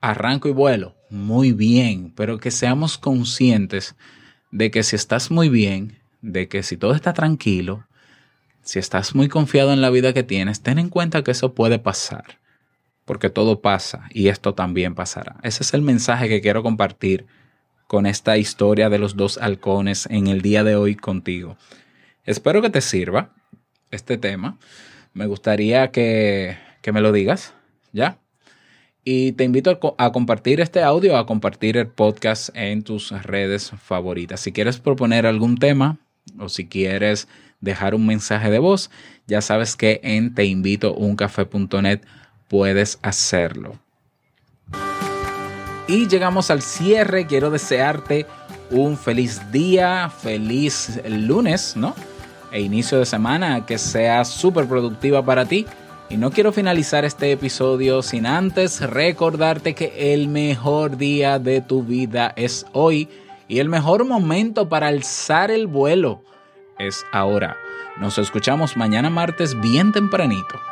Arranco 0.00 0.48
y 0.48 0.52
vuelo 0.52 0.96
muy 1.12 1.52
bien, 1.52 2.12
pero 2.16 2.38
que 2.38 2.50
seamos 2.50 2.96
conscientes 2.96 3.94
de 4.50 4.70
que 4.70 4.82
si 4.82 4.96
estás 4.96 5.30
muy 5.30 5.50
bien, 5.50 5.98
de 6.22 6.48
que 6.48 6.62
si 6.62 6.78
todo 6.78 6.94
está 6.94 7.12
tranquilo, 7.12 7.86
si 8.62 8.78
estás 8.78 9.14
muy 9.14 9.28
confiado 9.28 9.72
en 9.72 9.82
la 9.82 9.90
vida 9.90 10.14
que 10.14 10.22
tienes, 10.22 10.62
ten 10.62 10.78
en 10.78 10.88
cuenta 10.88 11.22
que 11.22 11.32
eso 11.32 11.54
puede 11.54 11.78
pasar, 11.78 12.38
porque 13.04 13.30
todo 13.30 13.60
pasa 13.60 14.08
y 14.10 14.28
esto 14.28 14.54
también 14.54 14.94
pasará. 14.94 15.36
Ese 15.42 15.62
es 15.62 15.74
el 15.74 15.82
mensaje 15.82 16.28
que 16.28 16.40
quiero 16.40 16.62
compartir 16.62 17.26
con 17.86 18.06
esta 18.06 18.38
historia 18.38 18.88
de 18.88 18.98
los 18.98 19.16
dos 19.16 19.38
halcones 19.38 20.06
en 20.10 20.26
el 20.26 20.40
día 20.40 20.64
de 20.64 20.76
hoy 20.76 20.96
contigo. 20.96 21.56
Espero 22.24 22.62
que 22.62 22.70
te 22.70 22.80
sirva 22.80 23.34
este 23.90 24.16
tema. 24.16 24.58
Me 25.12 25.26
gustaría 25.26 25.90
que, 25.90 26.56
que 26.80 26.92
me 26.92 27.00
lo 27.00 27.12
digas, 27.12 27.54
¿ya? 27.92 28.18
Y 29.04 29.32
te 29.32 29.44
invito 29.44 29.78
a, 29.98 30.04
a, 30.04 30.12
compartir 30.12 30.60
este 30.60 30.82
audio, 30.82 31.16
a 31.16 31.26
compartir 31.26 31.76
el 31.76 31.88
podcast 31.88 32.50
en 32.54 32.82
tus 32.82 33.10
redes 33.10 33.72
favoritas. 33.82 34.40
Si 34.40 34.52
quieres 34.52 34.78
proponer 34.78 35.26
algún 35.26 35.58
tema 35.58 35.98
o 36.38 36.48
si 36.48 36.68
quieres 36.68 37.26
dejar 37.60 37.94
un 37.94 38.06
mensaje 38.06 38.50
de 38.50 38.60
voz, 38.60 38.90
ya 39.26 39.40
sabes 39.40 39.76
que 39.76 40.00
en 40.04 40.34
teinvitouncafé.net 40.34 42.00
puedes 42.52 42.98
hacerlo. 43.00 43.78
Y 45.88 46.06
llegamos 46.06 46.50
al 46.50 46.60
cierre. 46.60 47.26
Quiero 47.26 47.50
desearte 47.50 48.26
un 48.70 48.98
feliz 48.98 49.50
día, 49.50 50.10
feliz 50.10 51.00
lunes, 51.08 51.74
¿no? 51.76 51.94
E 52.52 52.60
inicio 52.60 52.98
de 52.98 53.06
semana 53.06 53.64
que 53.64 53.78
sea 53.78 54.26
súper 54.26 54.66
productiva 54.66 55.24
para 55.24 55.46
ti. 55.46 55.64
Y 56.10 56.18
no 56.18 56.30
quiero 56.30 56.52
finalizar 56.52 57.06
este 57.06 57.32
episodio 57.32 58.02
sin 58.02 58.26
antes 58.26 58.82
recordarte 58.82 59.74
que 59.74 60.12
el 60.12 60.28
mejor 60.28 60.98
día 60.98 61.38
de 61.38 61.62
tu 61.62 61.82
vida 61.82 62.34
es 62.36 62.66
hoy 62.72 63.08
y 63.48 63.60
el 63.60 63.70
mejor 63.70 64.04
momento 64.04 64.68
para 64.68 64.88
alzar 64.88 65.50
el 65.50 65.66
vuelo 65.66 66.22
es 66.78 67.02
ahora. 67.12 67.56
Nos 67.98 68.18
escuchamos 68.18 68.76
mañana 68.76 69.08
martes 69.08 69.58
bien 69.58 69.92
tempranito 69.92 70.71